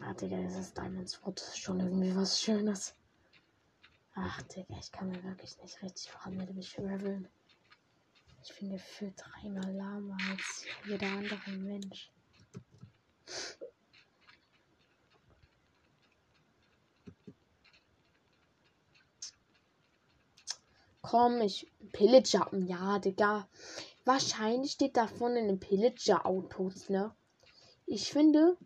Ah, 0.00 0.14
Digga, 0.78 0.88
dieses 0.90 1.08
Diamond 1.08 1.08
Sword 1.08 1.40
ist 1.40 1.58
schon 1.58 1.80
irgendwie 1.80 2.14
was 2.14 2.40
Schönes. 2.40 2.94
Ach, 4.14 4.42
Digga, 4.42 4.76
ich 4.78 4.92
kann 4.92 5.08
mir 5.08 5.22
wirklich 5.24 5.56
nicht 5.62 5.82
richtig 5.82 6.10
voran 6.10 6.36
mit 6.36 6.54
mich 6.54 6.78
reveln. 6.78 7.28
Ich 8.42 8.58
bin 8.58 8.70
gefühlt 8.70 9.14
dreimal 9.16 9.72
lahmer 9.74 10.16
als 10.30 10.66
jeder 10.86 11.06
andere 11.08 11.50
Mensch. 11.50 12.10
Komm, 21.02 21.40
ich. 21.40 21.70
Pillager. 21.92 22.50
Ja, 22.66 22.98
Digga. 22.98 23.48
Wahrscheinlich 24.04 24.72
steht 24.72 24.96
davon 24.96 25.36
in 25.36 25.46
den 25.48 25.60
Pillager-Autos, 25.60 26.90
ne? 26.90 27.14
Ich 27.86 28.10
finde, 28.10 28.58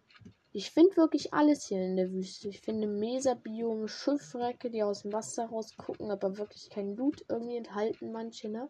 ich 0.55 0.71
finde 0.71 0.97
wirklich 0.97 1.33
alles 1.33 1.67
hier 1.67 1.83
in 1.83 1.97
der 1.97 2.13
Wüste. 2.13 2.49
Ich 2.49 2.61
finde 2.61 2.87
Mesa-Biome, 2.87 3.89
Schiffwrecke, 3.89 4.71
die 4.71 4.83
aus 4.83 5.03
dem 5.03 5.13
Wasser 5.13 5.47
rausgucken, 5.47 6.11
aber 6.11 6.37
wirklich 6.37 6.69
kein 6.69 6.95
Blut 6.95 7.25
irgendwie 7.29 7.57
enthalten, 7.57 8.13
manche, 8.13 8.51
ne? 8.51 8.69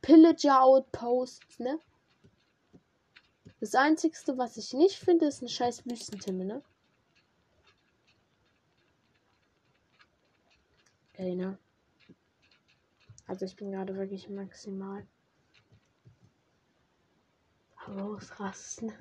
Pillager 0.00 0.62
Outposts, 0.62 1.58
ne? 1.58 1.80
Das 3.58 3.74
einzigste, 3.74 4.38
was 4.38 4.56
ich 4.56 4.72
nicht 4.72 4.96
finde, 4.96 5.26
ist 5.26 5.42
ein 5.42 5.48
scheiß 5.48 5.84
Wüstentimme, 5.86 6.44
ne? 6.44 6.62
Ey, 11.14 11.34
ne? 11.34 11.58
Also 13.26 13.44
ich 13.44 13.56
bin 13.56 13.72
gerade 13.72 13.96
wirklich 13.96 14.28
maximal 14.28 15.04
ausrasten 17.86 18.92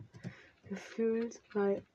gefühlt, 0.69 1.41
weil 1.53 1.85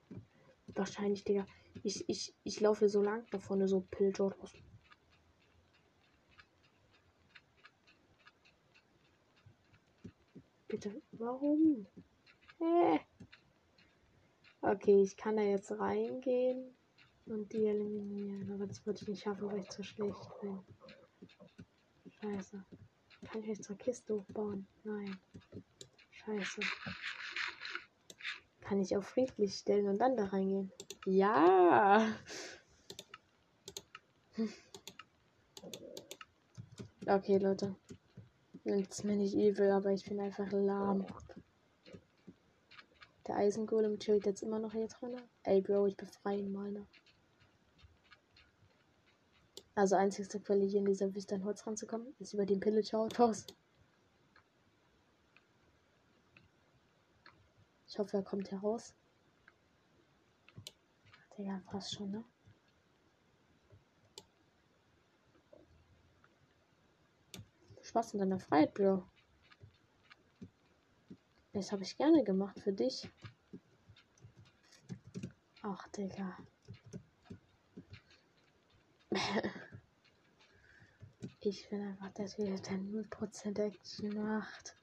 wahrscheinlich, 0.67 1.25
Digga, 1.25 1.47
ich, 1.83 2.09
ich, 2.09 2.35
ich 2.45 2.61
laufe 2.61 2.89
so 2.89 3.03
lang 3.03 3.27
da 3.31 3.39
vorne 3.39 3.69
so 3.69 3.81
Pillager 3.91 4.33
raus. 4.33 4.53
Bitte, 10.69 11.03
warum? 11.13 11.87
Hä? 12.59 13.01
Okay, 14.61 15.03
ich 15.03 15.17
kann 15.17 15.37
da 15.37 15.43
jetzt 15.43 15.71
reingehen. 15.73 16.75
Und 17.27 17.53
die 17.53 17.67
eliminieren. 17.67 18.53
Aber 18.53 18.67
das 18.67 18.85
würde 18.85 18.99
ich 19.01 19.09
nicht 19.09 19.23
schaffen, 19.23 19.47
weil 19.47 19.61
ich 19.61 19.71
zu 19.71 19.83
schlecht 19.83 20.41
bin. 20.41 20.61
Scheiße. 22.21 22.65
Kann 23.25 23.41
ich 23.41 23.47
jetzt 23.47 23.65
zur 23.65 23.77
Kiste 23.79 24.15
hochbauen? 24.15 24.67
Nein. 24.83 25.19
Scheiße. 26.11 26.61
Kann 28.65 28.81
ich 28.81 28.97
auf 28.97 29.07
friedlich 29.07 29.55
stellen 29.55 29.89
und 29.89 29.99
dann 29.99 30.17
da 30.17 30.25
reingehen? 30.25 30.73
Ja. 31.07 32.15
Okay, 37.07 37.37
Leute. 37.37 37.77
Jetzt 38.65 39.05
mir 39.05 39.15
nicht 39.15 39.35
evil, 39.35 39.71
aber 39.71 39.93
ich 39.93 40.07
bin 40.07 40.19
einfach 40.19 40.51
lahm. 40.51 41.05
Der 43.27 43.37
Eisengolem 43.37 43.99
chillt 43.99 44.25
jetzt 44.25 44.43
immer 44.43 44.59
noch 44.59 44.73
hier 44.73 44.89
drin. 44.89 45.21
Ey, 45.43 45.61
Bro, 45.61 45.89
ich 45.89 45.99
befreie 45.99 46.39
ihn 46.39 46.51
mal, 46.51 46.73
ne? 46.73 46.87
Also 49.75 49.97
einzigste 49.97 50.41
Quelle 50.41 50.65
hier 50.65 50.79
in 50.79 50.87
dieser 50.87 51.15
Wüste 51.15 51.35
an 51.35 51.45
Holz 51.45 51.67
ranzukommen, 51.67 52.15
ist 52.21 52.33
über 52.33 52.47
den 52.47 52.61
Pillager 52.61 53.01
Ich 57.95 57.99
hoffe, 58.01 58.17
er 58.17 58.25
kommt 58.25 58.51
heraus. 58.51 58.93
Digga, 61.39 61.63
fast 61.71 61.95
schon, 61.95 62.11
ne? 62.11 62.25
Spaß 67.83 68.15
in 68.15 68.19
deiner 68.19 68.41
Freiheit, 68.41 68.75
Bro. 68.75 69.07
Das 71.53 71.71
habe 71.71 71.85
ich 71.85 71.97
gerne 71.97 72.25
gemacht 72.25 72.59
für 72.59 72.73
dich. 72.73 73.09
Ach, 75.63 75.87
Digga. 75.91 76.37
Ich 81.47 81.69
bin 81.69 81.83
einfach 81.83 82.11
der 82.15 82.27
Typ, 82.27 82.63
der 82.63 82.79
0% 82.79 83.61
Action 83.61 84.15
macht. 84.15 84.75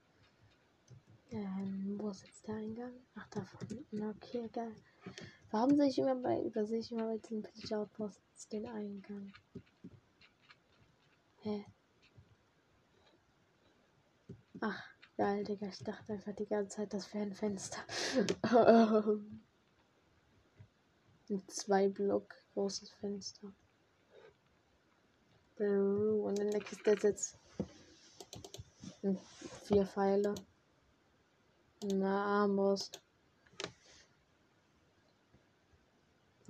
Ähm, 1.31 1.95
wo 1.97 2.09
ist 2.09 2.25
jetzt 2.25 2.45
der 2.45 2.55
Eingang? 2.55 2.91
Ach, 3.15 3.25
da 3.29 3.45
vorne. 3.45 4.09
Okay, 4.17 4.49
geil. 4.51 4.75
Warum 5.49 5.75
sehe 5.77 5.87
ich 5.87 5.97
immer 5.97 6.15
bei, 6.15 6.41
übersehe 6.41 6.79
ich 6.79 6.91
immer 6.91 7.05
bei 7.07 7.17
diesen 7.19 7.41
Pitch 7.41 7.71
Outposts 7.71 8.49
den 8.49 8.67
Eingang? 8.67 9.31
Hä? 11.37 11.65
Ach, 14.59 14.83
geil, 15.15 15.45
Digga. 15.45 15.67
Ich 15.67 15.79
dachte 15.79 16.13
einfach 16.13 16.35
die 16.35 16.45
ganze 16.45 16.77
Zeit, 16.77 16.93
das 16.93 17.13
wäre 17.13 17.23
ein 17.23 17.33
Fenster. 17.33 17.79
ein 21.29 21.47
zwei 21.47 21.87
Block 21.87 22.35
großes 22.53 22.91
Fenster. 22.91 23.53
Und 25.57 26.39
in 26.39 26.51
der 26.51 26.59
Kiste 26.59 26.97
sitzt 26.99 27.37
vier 29.63 29.85
Pfeile. 29.85 30.35
Eine 31.83 32.09
Armbrust. 32.09 33.01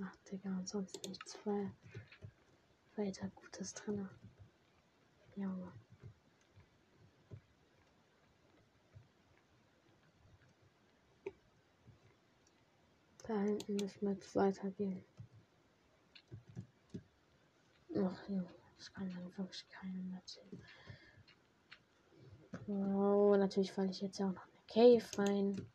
Ach, 0.02 0.16
Digga, 0.30 0.50
und 0.50 0.68
sonst 0.68 1.06
nichts 1.06 1.38
weiter 2.96 3.28
Gutes 3.34 3.72
drin. 3.72 4.08
Ja, 5.36 5.48
Mann. 5.48 5.72
Da 13.26 13.40
hinten 13.40 13.76
müssen 13.76 14.00
wir 14.02 14.12
jetzt 14.12 14.34
weitergehen. 14.34 15.02
Ach 17.96 18.28
ja. 18.28 18.44
Das 18.76 18.92
kann 18.92 19.08
dann 19.14 19.38
wirklich 19.38 19.68
keinem 19.68 20.12
erzählen. 20.12 20.60
Oh, 22.66 23.36
natürlich 23.36 23.72
falle 23.72 23.90
ich 23.90 24.00
jetzt 24.00 24.18
ja 24.18 24.28
auch 24.28 24.32
noch 24.32 24.51
Cave 24.72 25.04
rein. 25.18 25.66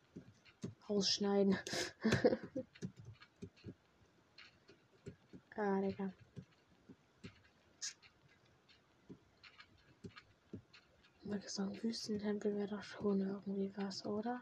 Ausschneiden. 0.87 1.55
ah, 5.55 5.81
Digga. 5.81 6.13
So 11.45 11.61
ein 11.61 11.83
Wüstentempel 11.83 12.55
wäre 12.55 12.69
doch 12.69 12.81
schon 12.81 13.21
irgendwie 13.21 13.71
was, 13.75 14.03
oder? 14.05 14.41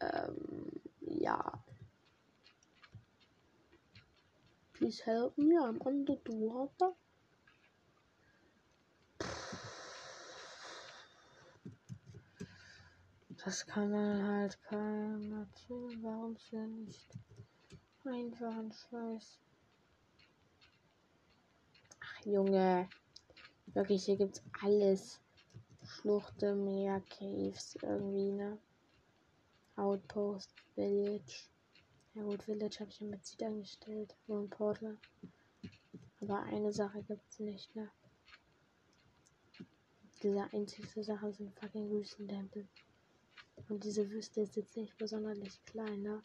Ähm, 0.00 0.72
ja. 1.00 1.62
Please 4.72 5.04
help 5.04 5.36
me, 5.36 5.56
I'm 5.56 5.82
on 5.82 6.06
the 6.06 6.16
door. 6.24 6.70
Das 13.44 13.66
kann 13.66 13.90
man 13.90 14.26
halt 14.26 14.62
keinem 14.62 15.32
erzählen. 15.32 16.02
Warum 16.02 16.32
es 16.32 16.50
ja 16.50 16.66
nicht 16.66 17.10
einfach 18.06 18.56
ein 18.56 18.72
Scheiß. 18.72 19.38
Ach 22.00 22.24
Junge. 22.24 22.88
Wirklich, 23.66 24.04
hier 24.04 24.16
gibt's 24.16 24.42
alles. 24.62 25.20
Schluchte, 25.82 26.54
Meer, 26.54 27.02
Caves, 27.10 27.76
irgendwie, 27.82 28.32
ne? 28.32 28.58
Outpost, 29.76 30.50
Village. 30.74 31.48
Ja 32.14 32.22
gut, 32.22 32.42
Village 32.42 32.80
habe 32.80 32.90
ich 32.90 33.00
mit 33.02 33.26
Seed 33.26 33.42
eingestellt. 33.42 34.16
Ein 34.28 34.48
Portal. 34.48 34.96
Aber 36.22 36.42
eine 36.44 36.72
Sache 36.72 37.02
gibt 37.02 37.28
es 37.30 37.40
nicht, 37.40 37.74
ne? 37.76 37.90
Diese 40.22 40.48
einzige 40.52 41.04
Sache 41.04 41.32
sind 41.34 41.58
fucking 41.58 41.90
Wüstentempel. 41.90 42.66
Und 43.68 43.84
diese 43.84 44.10
Wüste 44.10 44.42
ist 44.42 44.56
jetzt 44.56 44.76
nicht 44.76 44.96
besonders 44.98 45.62
klein, 45.64 46.02
ne? 46.02 46.20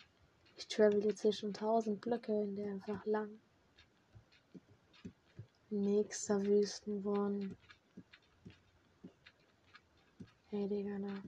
Ich 0.57 0.67
travel 0.67 1.03
jetzt 1.05 1.21
hier 1.21 1.33
schon 1.33 1.49
1000 1.49 2.01
Blöcke 2.01 2.43
in 2.43 2.55
der 2.55 2.71
einfach 2.73 3.05
lang. 3.05 3.39
Nächster 5.69 6.43
Wüstenwon. 6.45 7.55
Hey, 10.49 10.67
Digga, 10.67 10.97
na. 10.99 11.23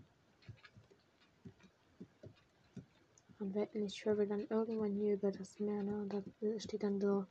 Und 3.40 3.56
wetten, 3.56 3.86
ich 3.86 4.00
travel 4.00 4.28
dann 4.28 4.48
irgendwann 4.50 4.94
hier 4.94 5.14
über 5.14 5.32
das 5.32 5.60
Meer, 5.60 5.84
ne? 5.84 6.02
Und 6.02 6.14
da 6.14 6.24
steht 6.60 6.84
dann 6.84 7.00
so 7.00 7.26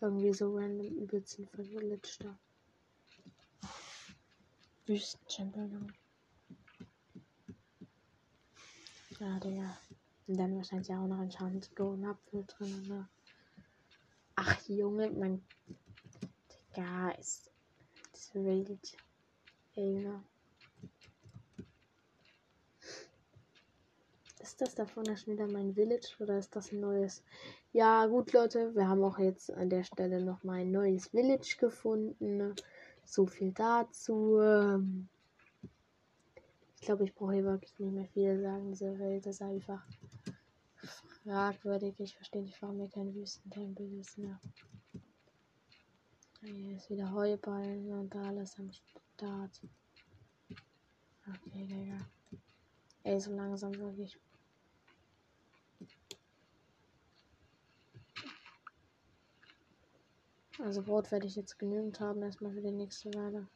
irgendwie 0.00 0.32
so 0.32 0.54
random 0.56 0.86
übelst 0.86 1.38
ein 1.38 1.48
Village 1.48 2.18
da. 2.20 2.38
Wüstentempel, 4.86 5.68
ne? 5.68 5.86
Ja, 9.20 9.38
Digga. 9.40 9.76
Und 10.28 10.38
dann 10.38 10.54
wahrscheinlich 10.54 10.90
auch 10.90 11.06
noch 11.06 11.18
ein 11.18 11.30
Chant 11.30 11.74
Golden 11.74 12.04
Apfel 12.04 12.44
drin, 12.46 12.86
ne? 12.86 13.08
Ach, 14.36 14.60
Junge, 14.68 15.10
mein. 15.10 15.42
Digga, 16.76 17.10
ist. 17.10 17.50
Das 18.12 18.32
wild. 18.34 18.96
Ey, 19.74 19.94
ne? 19.94 20.22
Ist 24.40 24.60
das 24.60 24.76
da 24.76 24.86
vorne 24.86 25.16
schon 25.16 25.34
wieder 25.34 25.48
mein 25.48 25.74
Village 25.74 26.14
oder 26.20 26.38
ist 26.38 26.54
das 26.54 26.70
ein 26.70 26.80
neues? 26.80 27.24
Ja, 27.72 28.06
gut, 28.06 28.32
Leute, 28.32 28.74
wir 28.74 28.88
haben 28.88 29.02
auch 29.02 29.18
jetzt 29.18 29.50
an 29.50 29.68
der 29.68 29.82
Stelle 29.82 30.22
noch 30.22 30.44
mal 30.44 30.60
ein 30.60 30.70
neues 30.70 31.08
Village 31.08 31.56
gefunden. 31.58 32.54
So 33.04 33.26
viel 33.26 33.52
dazu. 33.52 34.38
Ich 36.80 36.86
glaube, 36.86 37.04
ich 37.04 37.14
brauche 37.14 37.32
hier 37.32 37.44
wirklich 37.44 37.76
nicht 37.78 37.92
mehr 37.92 38.06
viel 38.06 38.40
sagen. 38.40 38.70
Diese 38.70 38.98
Welt 38.98 39.26
ist 39.26 39.42
einfach 39.42 39.84
fragwürdig. 41.24 41.98
Ich 41.98 42.14
verstehe 42.14 42.42
nicht, 42.42 42.62
warum 42.62 42.78
hier 42.78 42.88
kein 42.88 43.14
Wüstentempel 43.14 43.98
ist. 43.98 44.16
Ne? 44.16 44.38
Hier 46.40 46.76
ist 46.76 46.88
wieder 46.88 47.12
Heuballen 47.12 47.90
und 47.90 48.14
alles 48.14 48.56
am 48.58 48.70
Start. 48.72 49.60
Okay, 51.26 51.66
Digga. 51.66 51.98
Ey, 53.02 53.20
so 53.20 53.34
langsam 53.34 53.74
wirklich 53.74 54.16
Also 60.60 60.82
Brot 60.82 61.12
werde 61.12 61.26
ich 61.26 61.36
jetzt 61.36 61.58
genügend 61.58 62.00
haben, 62.00 62.22
erstmal 62.22 62.52
für 62.52 62.60
die 62.60 62.72
nächste 62.72 63.14
Weile. 63.14 63.46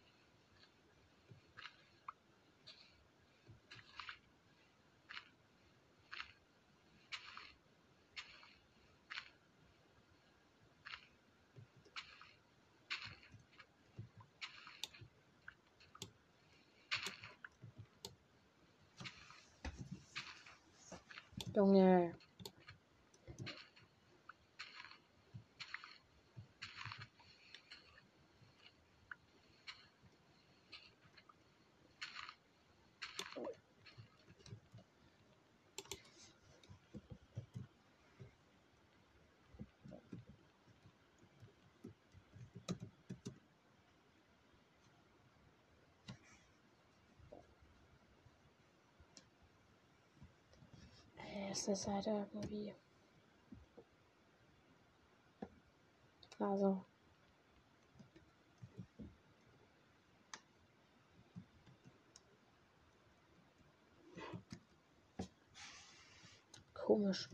Junge. 21.54 22.12
Ist 51.52 51.68
das 51.68 51.86
halt 51.86 52.06
irgendwie. 52.06 52.72
Also. 56.38 56.82
Komisch. 66.74 67.28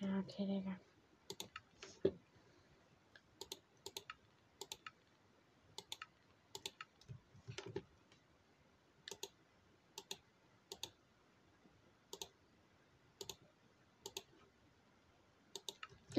Ja, 0.00 0.18
okay, 0.18 0.46
Digga. 0.46 0.76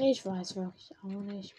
Ich 0.06 0.26
weiß 0.26 0.56
wirklich 0.56 0.92
auch 0.98 1.08
nicht. 1.08 1.54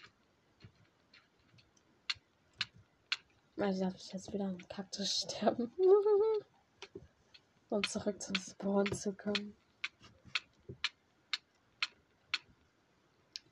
Also 3.56 3.80
darf 3.80 3.96
ich 3.96 4.12
jetzt 4.12 4.32
wieder 4.32 4.44
an 4.44 4.58
Kaktus 4.68 5.26
sterben. 5.26 5.72
um 7.70 7.82
zurück 7.82 8.22
zum 8.22 8.36
Spawn 8.36 8.92
zu 8.92 9.12
kommen. 9.14 9.56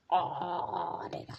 Oh, 0.09 1.09
Digga. 1.11 1.35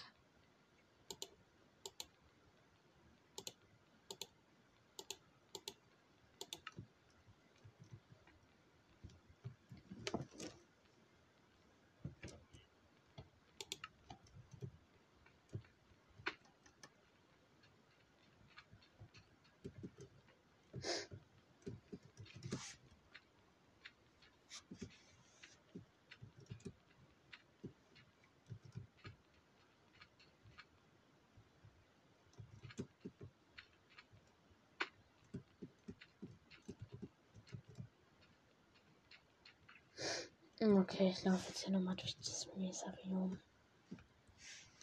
Okay, 40.59 41.09
ich 41.09 41.23
laufe 41.23 41.49
jetzt 41.49 41.63
hier 41.63 41.73
nochmal 41.73 41.95
durch 41.95 42.17
das 42.17 42.47
Mesarium. 42.55 43.39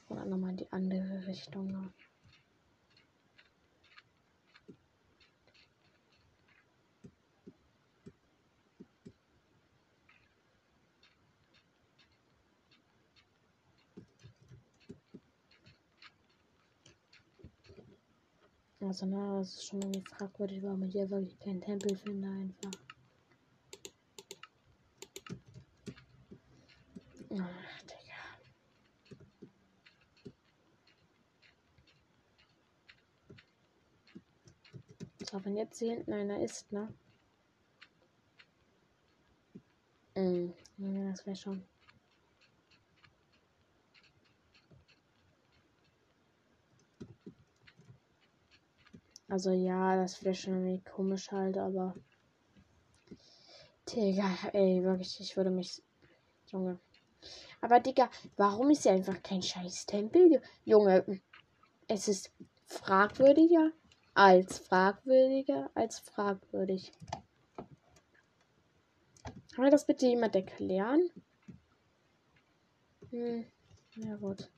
Oder 0.08 0.24
nochmal 0.24 0.50
in 0.50 0.56
die 0.56 0.72
andere 0.72 1.26
Richtung. 1.26 1.92
Also, 18.86 19.06
ne, 19.06 19.38
das 19.38 19.48
ist 19.54 19.66
schon 19.66 19.80
irgendwie 19.80 20.02
fragwürdig, 20.02 20.62
warum 20.62 20.82
ich 20.82 20.92
hier 20.92 21.08
wirklich 21.08 21.38
keinen 21.40 21.62
Tempel 21.62 21.96
finde, 21.96 22.28
einfach. 22.28 22.78
Ach, 27.40 27.82
Digga. 27.88 28.20
So, 35.30 35.42
wenn 35.44 35.56
jetzt 35.56 35.78
hier 35.78 35.94
hinten 35.94 36.12
einer 36.12 36.40
ist, 36.40 36.70
ne? 36.70 36.88
Mhm. 40.14 40.52
Ja, 40.76 41.10
das 41.10 41.24
wäre 41.24 41.36
schon. 41.36 41.64
Also 49.34 49.50
ja, 49.50 49.96
das 49.96 50.24
wäre 50.24 50.36
schon 50.36 50.64
irgendwie 50.64 50.84
komisch 50.88 51.32
halt, 51.32 51.58
aber. 51.58 51.96
Digga, 53.88 54.30
ey, 54.52 54.80
wirklich, 54.84 55.18
ich 55.18 55.36
würde 55.36 55.50
mich. 55.50 55.82
Junge. 56.46 56.78
Aber 57.60 57.80
Digga, 57.80 58.08
warum 58.36 58.70
ist 58.70 58.84
hier 58.84 58.92
einfach 58.92 59.20
kein 59.24 59.42
scheiß 59.42 59.86
Tempel? 59.86 60.40
Junge, 60.64 61.20
es 61.88 62.06
ist 62.06 62.32
fragwürdiger 62.66 63.72
als 64.14 64.58
fragwürdiger 64.58 65.68
als 65.74 65.98
fragwürdig. 65.98 66.92
Kann 69.52 69.64
mir 69.64 69.70
das 69.72 69.84
bitte 69.84 70.06
jemand 70.06 70.36
erklären? 70.36 71.10
Hm, 73.10 73.44
ja 73.96 74.14
gut. 74.14 74.48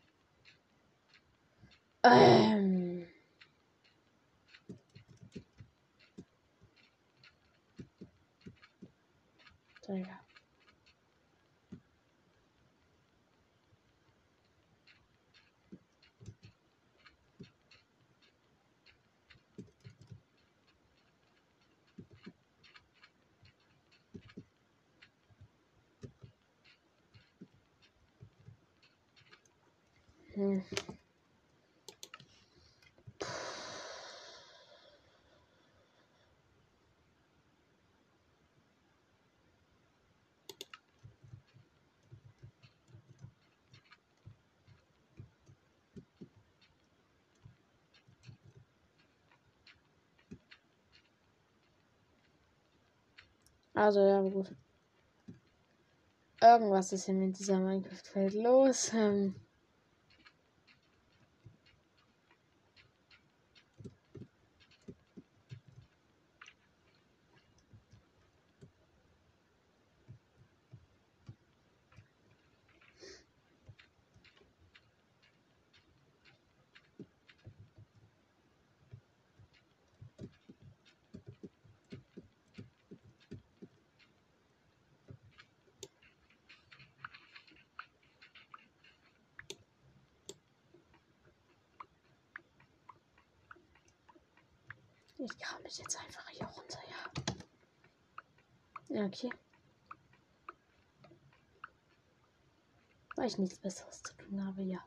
Ähm. 2.03 2.86
Digga. 9.89 10.21
Hm. 30.37 30.61
Also 53.77 54.01
ja, 54.01 54.23
gut. 54.23 54.57
Irgendwas 56.41 56.93
ist 56.93 57.05
hier 57.05 57.15
mit 57.15 57.39
dieser 57.39 57.59
Minecraft-Welt 57.59 58.35
los. 58.35 58.91
Ähm 58.95 59.35
Ich 95.19 95.39
kam 95.39 95.63
mich 95.63 95.79
jetzt 95.79 95.99
einfach 95.99 96.29
hier 96.29 96.47
runter, 96.47 96.79
ja. 96.91 97.35
Ja, 98.89 99.07
okay. 99.07 99.31
Weil 103.17 103.27
ich 103.27 103.39
nichts 103.39 103.59
Besseres 103.59 104.03
zu 104.03 104.15
tun 104.15 104.45
habe, 104.45 104.63
ja. 104.63 104.87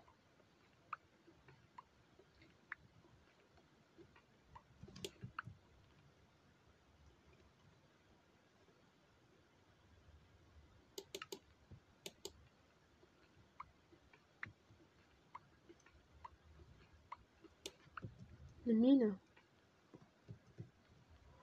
Eine 18.65 18.77
Mine. 18.77 19.19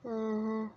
Aha. 0.07 0.71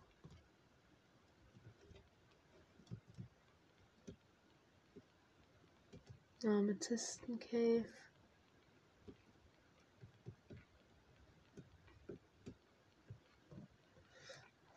Amethysten 6.81 7.39
Cave. 7.39 7.85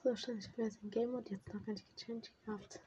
So, 0.03 0.09
wahrscheinlich 0.09 0.49
habe 0.49 0.67
ich 0.67 0.79
den 0.79 0.91
Game 0.91 1.11
Mode 1.11 1.31
jetzt 1.31 1.53
noch 1.53 1.65
gar 1.65 1.71
nicht 1.73 1.85
gechanged 1.95 2.29
gehabt. 2.45 2.81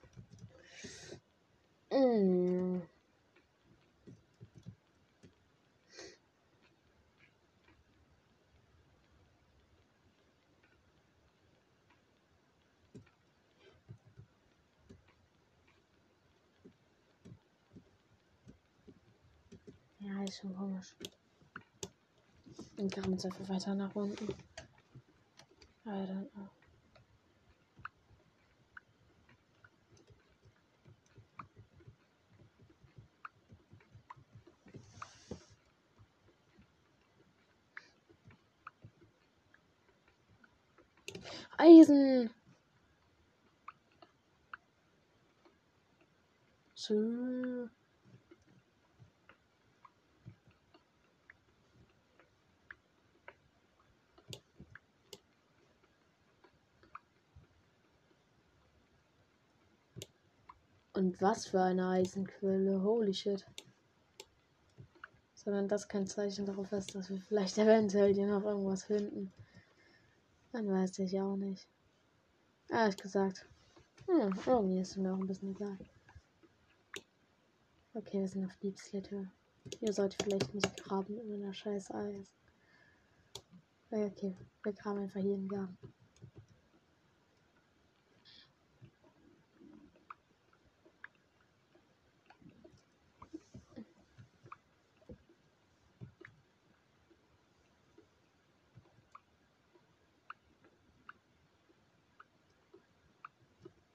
Mm. 1.91 2.83
Schon 20.47 20.55
komisch. 20.55 20.94
Und 22.76 22.92
graben 22.92 23.12
jetzt 23.14 23.26
einfach 23.26 23.49
weiter 23.49 23.74
nach 23.74 23.94
unten. 23.97 24.28
I 25.84 25.88
don't 25.88 26.30
know. 26.30 26.49
Eisen. 41.59 42.30
So. 46.74 47.26
Und 60.97 61.20
was 61.20 61.47
für 61.47 61.61
eine 61.61 61.88
Eisenquelle. 61.88 62.82
Holy 62.82 63.12
shit. 63.12 63.47
Sondern 65.34 65.68
das 65.68 65.86
kein 65.86 66.07
Zeichen 66.07 66.47
darauf 66.47 66.72
ist, 66.72 66.94
dass 66.94 67.11
wir 67.11 67.20
vielleicht 67.20 67.59
eventuell 67.59 68.14
hier 68.14 68.26
noch 68.26 68.44
irgendwas 68.44 68.84
finden. 68.84 69.32
Dann 70.53 70.66
weiß 70.68 70.99
ich 70.99 71.20
auch 71.20 71.36
nicht. 71.36 71.68
Ehrlich 72.70 72.97
gesagt. 72.97 73.47
Hm, 74.07 74.32
irgendwie 74.47 74.80
ist 74.80 74.90
es 74.92 74.97
mir 74.97 75.12
auch 75.12 75.18
ein 75.18 75.26
bisschen 75.26 75.51
egal. 75.51 75.78
Okay, 77.94 78.20
wir 78.20 78.28
sind 78.28 78.44
auf 78.47 78.57
Deep 78.57 78.78
Slate. 78.78 79.30
Ihr 79.80 79.92
solltet 79.92 80.22
vielleicht 80.22 80.55
nicht 80.55 80.76
graben 80.82 81.18
in 81.18 81.42
einer 81.42 81.53
scheiß 81.53 81.90
Eis. 81.90 82.34
Okay, 83.90 84.36
wir 84.62 84.72
graben 84.72 85.01
einfach 85.01 85.20
hier 85.20 85.34
in 85.34 85.42
den 85.42 85.49
Garten. 85.49 85.94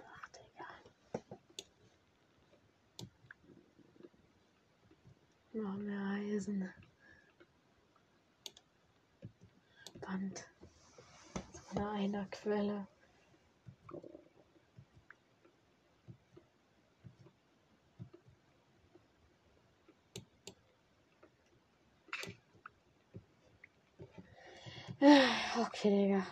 Ach, 0.04 0.30
Digga. 0.30 0.66
Noch 5.54 5.78
Spannend. 10.02 10.44
So 11.54 11.80
eine 11.80 11.90
einer 11.92 12.26
Quelle. 12.32 12.88
Ah, 25.00 25.62
Okay, 25.68 25.90
Digga. 25.90 26.26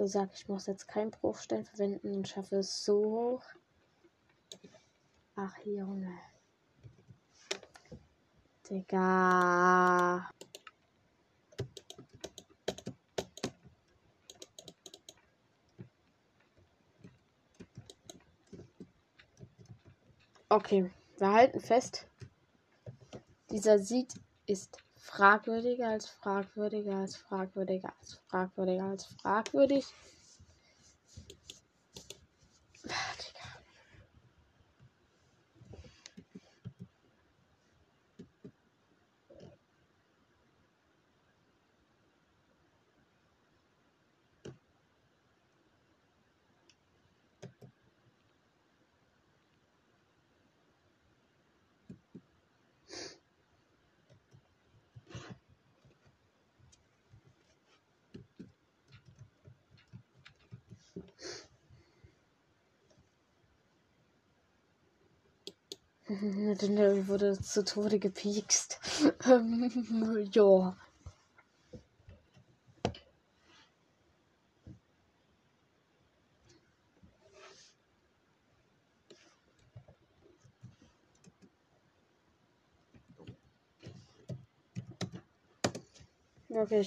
So 0.00 0.06
sag 0.06 0.32
ich 0.32 0.48
muss 0.48 0.64
jetzt 0.64 0.88
keinen 0.88 1.10
Bruchstein 1.10 1.62
verwenden 1.62 2.14
und 2.14 2.26
schaffe 2.26 2.56
es 2.56 2.86
so 2.86 3.04
hoch. 3.04 3.44
Ach 5.36 5.54
Junge. 5.66 6.18
Digga. 8.66 10.30
Okay, 20.48 20.90
wir 21.18 21.30
halten 21.30 21.60
fest. 21.60 22.06
Dieser 23.50 23.78
Sieg 23.78 24.08
ist 24.46 24.78
fragwürdiger 25.00 25.88
als 25.88 26.06
fragwürdiger 26.08 26.96
als 26.96 27.16
fragwürdiger 27.16 27.92
als 28.00 28.20
fragwürdiger 28.28 28.84
als 28.84 29.06
fragwürdig. 29.06 29.86
Legendary 66.22 67.08
wurde 67.08 67.40
zu 67.40 67.64
Tode 67.64 67.98
gepiekst. 67.98 68.78
Ja. 70.32 70.76
Okay, 86.52 86.82